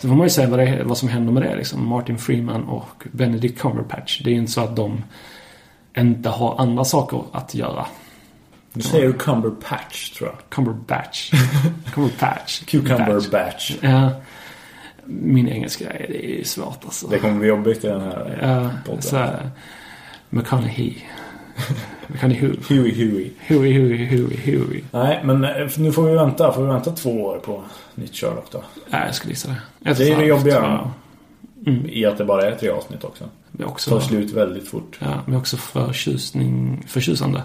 [0.00, 1.88] Så får man ju se vad, det, vad som händer med det liksom.
[1.88, 4.20] Martin Freeman och Benedict Cumberbatch.
[4.24, 5.04] Det är ju inte så att de
[5.96, 7.86] inte har andra saker att göra.
[8.72, 10.38] Nu säger du Cumberpatch tror jag.
[10.48, 11.30] Cumberbatch.
[11.94, 12.64] Cumberbatch.
[12.64, 13.30] Cucumber Batch.
[13.30, 13.76] batch.
[13.80, 14.10] Ja.
[15.06, 17.06] Min engelska är, det är svårt alltså.
[17.08, 19.02] Det kommer bli jobbigt i den här Ja, podden.
[19.02, 19.28] så
[21.56, 21.76] här,
[22.06, 22.48] McConaughey.
[22.48, 22.56] McConaughey.
[22.68, 23.30] Huey Huey.
[23.46, 24.80] Huey, Huey, Huey, Huey.
[24.90, 26.52] Nej, men eh, nu får vi vänta.
[26.52, 27.62] Får vi vänta två år på
[27.94, 28.62] nytt Sherlock då?
[28.88, 29.90] Nej, jag skulle gissa det.
[29.90, 30.54] Ett Det är det jobbiga.
[30.54, 31.86] jag.
[31.88, 33.24] I att det bara är tre avsnitt också.
[33.58, 34.98] är också, tar slut väldigt fort.
[35.00, 37.42] Ja, men också förtjusning, förtjusande.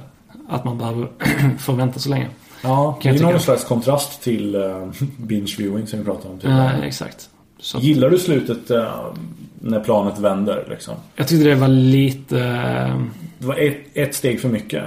[0.49, 1.07] Att man behöver
[1.60, 2.28] förvänta så länge.
[2.64, 6.34] Ja, det Kan är någon slags kontrast till uh, binge viewing som vi pratade om
[6.34, 6.88] Ja, tidigare.
[6.88, 7.30] exakt.
[7.60, 9.05] Så Gillar du slutet eh,
[9.60, 10.95] när planet vänder liksom?
[11.16, 12.39] jag tyckte det var lite...
[12.39, 12.95] eh,
[13.39, 14.84] Det var ett, ett steg för mycket.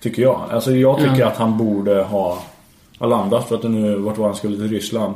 [0.00, 0.40] Tycker jag.
[0.50, 1.26] Alltså jag tycker Ja.
[1.26, 2.38] att han borde ha,
[2.98, 5.14] ha landat för att det nu, vart var han skulle till Ryssland?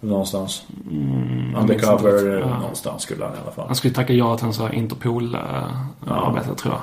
[0.00, 0.64] Någonstans.
[0.90, 2.38] minns Undercover.
[2.40, 2.58] Ja.
[2.58, 3.66] någonstans skulle han i alla fall.
[3.66, 6.80] Han skulle tacka ja till en sån här Interpol-arbete, tror jag.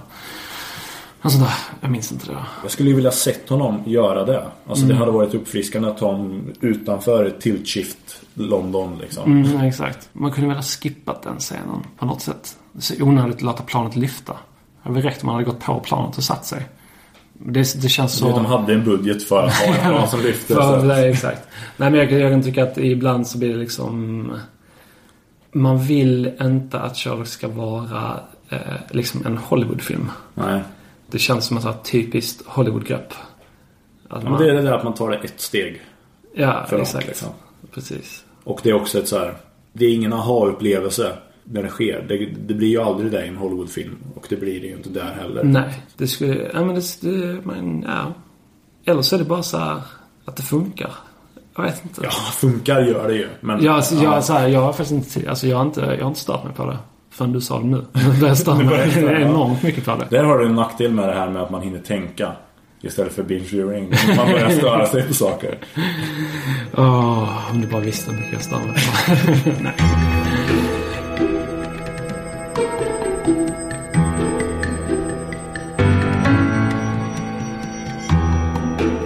[1.22, 1.40] Alltså
[1.82, 2.38] jag minns inte det.
[2.62, 4.44] Jag skulle ju vilja sett honom göra det.
[4.68, 4.88] Alltså Mm.
[4.96, 9.32] det hade varit uppfriskande att ta honom utanför tilt shift London liksom.
[9.44, 10.10] Mm, exakt.
[10.14, 12.58] Man kunde väl ha skippat den scenen på något sätt.
[12.74, 14.34] Det så onödigt att låta planet lyfta.
[14.84, 16.66] Det hade räckt om man hade gått på planet och satt sig.
[17.34, 18.30] Det, det känns så...
[18.30, 20.56] De hade en budget för att ha en plan som lyfter.
[20.62, 20.86] För, så.
[20.86, 21.48] nej, exakt.
[21.78, 24.32] Nej, men jag, jag kan tycka att ibland så blir det liksom...
[25.52, 28.20] Man vill inte att Sherlock ska vara
[28.50, 28.60] eh,
[28.90, 30.12] liksom en Hollywoodfilm.
[30.34, 30.62] Nej.
[31.12, 33.14] Det känns som ett så här typiskt Hollywoodgrepp.
[34.10, 35.82] Att Ja, man- men det är det där att man tar det ett steg
[36.34, 37.08] Ja, för långt exakt.
[37.08, 37.30] liksom.
[37.74, 38.26] Precis.
[38.44, 39.38] Och det är också ett så här.
[39.74, 42.06] Det är ingen aha-upplevelse när det sker.
[42.08, 43.98] Det, det blir ju aldrig det i en Hollywoodfilm.
[44.16, 45.44] Och det blir det ju inte där heller.
[45.44, 46.52] Nej, det skulle...
[46.54, 47.02] Ja, men det...
[47.02, 48.14] det men, ja.
[48.92, 49.82] Eller så är det bara så här
[50.26, 50.92] att det funkar.
[51.56, 52.02] Jag vet inte.
[52.04, 53.28] Ja, funkar gör det ju.
[53.42, 55.30] Men, Jag, alltså, jag, så här, jag har faktiskt inte...
[55.30, 56.78] Alltså jag har inte, jag har inte stört mig på det.
[57.22, 57.86] Förrän du sa det nu.
[57.94, 59.12] Börjar jag störa, ja.
[59.12, 60.08] enormt mycket det.
[60.10, 62.32] Där har du en nackdel med det här med att man hinner tänka.
[62.82, 63.94] Istället för binge viewing.
[64.18, 65.58] Man börjar störa sig på saker.
[66.78, 68.76] Åh, om du bara visste hur mycket jag mig
[69.46, 69.64] på.
[69.64, 69.74] Nej.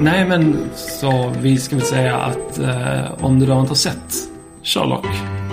[0.01, 4.13] Nej, men så vi ska väl säga att eh, om du då inte har sett
[4.63, 5.07] Sherlock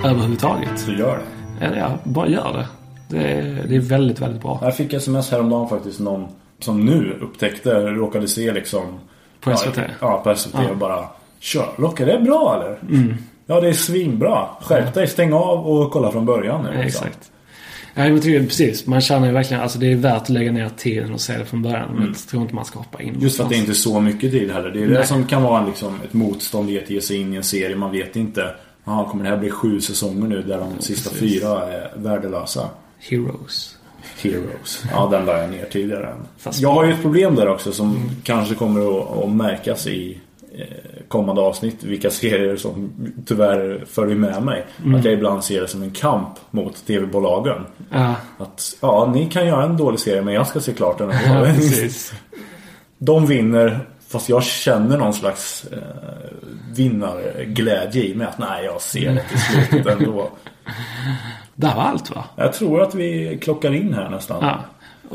[0.05, 0.79] överhuvudtaget.
[0.79, 1.42] Så gör det.
[1.77, 2.69] Ja, bara gör det.
[3.09, 4.59] Det är, det är väldigt, väldigt bra.
[4.63, 6.01] Jag fick sms häromdagen faktiskt.
[6.01, 9.01] Någon som nu upptäckte, råkade se liksom.
[9.41, 9.77] På SVT.
[9.77, 11.05] Ja, ja på SVT och bara.
[11.41, 12.97] Sherlock, är det bra eller?
[12.97, 13.17] Mm.
[13.47, 14.47] Ja, det är svinbra.
[14.61, 16.71] Skärp dig, stäng av och kolla från början nu.
[16.75, 17.07] Ja, liksom.
[17.07, 17.33] exakt.
[17.95, 18.87] Ja, jag tycker precis.
[18.87, 21.45] Man känner ju verkligen, alltså det är värt att lägga ner tiden och se det
[21.45, 21.89] från början.
[21.95, 23.09] Men jag tror inte man ska hoppa in.
[23.09, 23.23] Mm.
[23.23, 24.71] Just för att det är inte så mycket tid heller.
[24.71, 25.07] Det är det Nej.
[25.07, 27.77] som kan vara liksom ett motstånd i att ge sig in i en serie.
[27.77, 28.55] Man vet inte.
[28.85, 31.41] Aha, kommer det här bli sju säsonger nu där de sista precis.
[31.41, 32.69] fyra är värdelösa?
[32.99, 33.77] Heroes.
[34.23, 34.85] Heroes.
[34.91, 36.15] Ja, den la jag ner tidigare.
[36.39, 40.21] Fast- Jag har ju ett problem där också som kanske kommer att, att märkas i
[40.59, 40.67] eh,
[41.09, 41.85] kommande avsnitt.
[41.85, 42.91] Vilka serier som
[43.27, 44.65] tyvärr följer med mig.
[44.99, 47.63] Att jag ibland ser det som en kamp mot tv-bolagen.
[47.91, 51.11] Ja, Att ja, ni kan göra en dålig serie men jag ska se klart den.
[51.27, 52.13] ja precis.
[52.99, 55.79] De vinner fast jag känner någon slags eh,
[56.73, 58.27] vinnarglädje i mig.
[58.27, 60.31] Att nej, jag ser det till slutet ändå.
[61.55, 62.25] Det här var allt va?
[62.37, 64.45] Jag tror att vi klockar in här nästan.
[64.45, 64.65] Ja.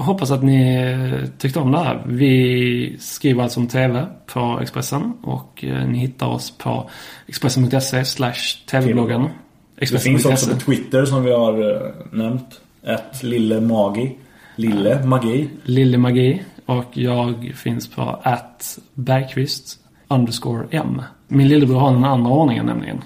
[0.03, 2.03] Hoppas att ni tyckte om det här.
[2.05, 6.89] Vi skriver alltså om TV på Expressen och eh, ni hittar oss på
[7.27, 9.29] expressen.se slash TV-bloggen.
[9.75, 12.61] Det finns också på Twitter som vi har eh, nämnt.
[12.83, 14.15] Ett Lille Magi.
[14.55, 15.49] Lille Magi.
[15.63, 16.41] Lille Magi.
[16.67, 21.01] Och jag finns på at Bergqvist underscore M.
[21.27, 23.01] Min lillebror har den andra ordningen nämligen.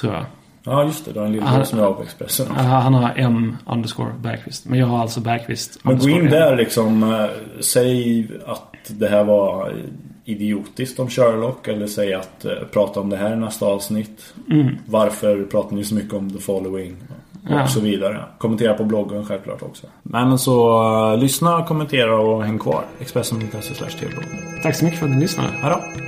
[0.00, 0.24] Tror jag.
[0.64, 2.46] Ja just det, du har en lillebror som jag har på Expressen.
[2.56, 4.64] Han har M underscore Bergqvist.
[4.66, 6.30] Men jag har alltså Bergqvist Men gå in M.
[6.30, 7.02] där liksom.
[7.02, 7.26] eh,
[7.60, 9.74] Säg att det här var
[10.24, 11.68] idiotiskt om Sherlock.
[11.68, 14.34] Eller säg att eh, prata om det här i nästa avsnitt.
[14.86, 16.96] Varför pratar ni så mycket om The Following?
[17.48, 17.66] Och Ja.
[17.66, 18.24] så vidare.
[18.38, 19.86] Kommentera på bloggen självklart också.
[20.02, 20.82] Men så
[21.12, 22.84] uh, lyssna, kommentera och häng kvar.
[23.00, 23.74] Expressen.se
[24.62, 25.48] Tack så mycket för att ni lyssnade.
[25.62, 26.07] Hej då!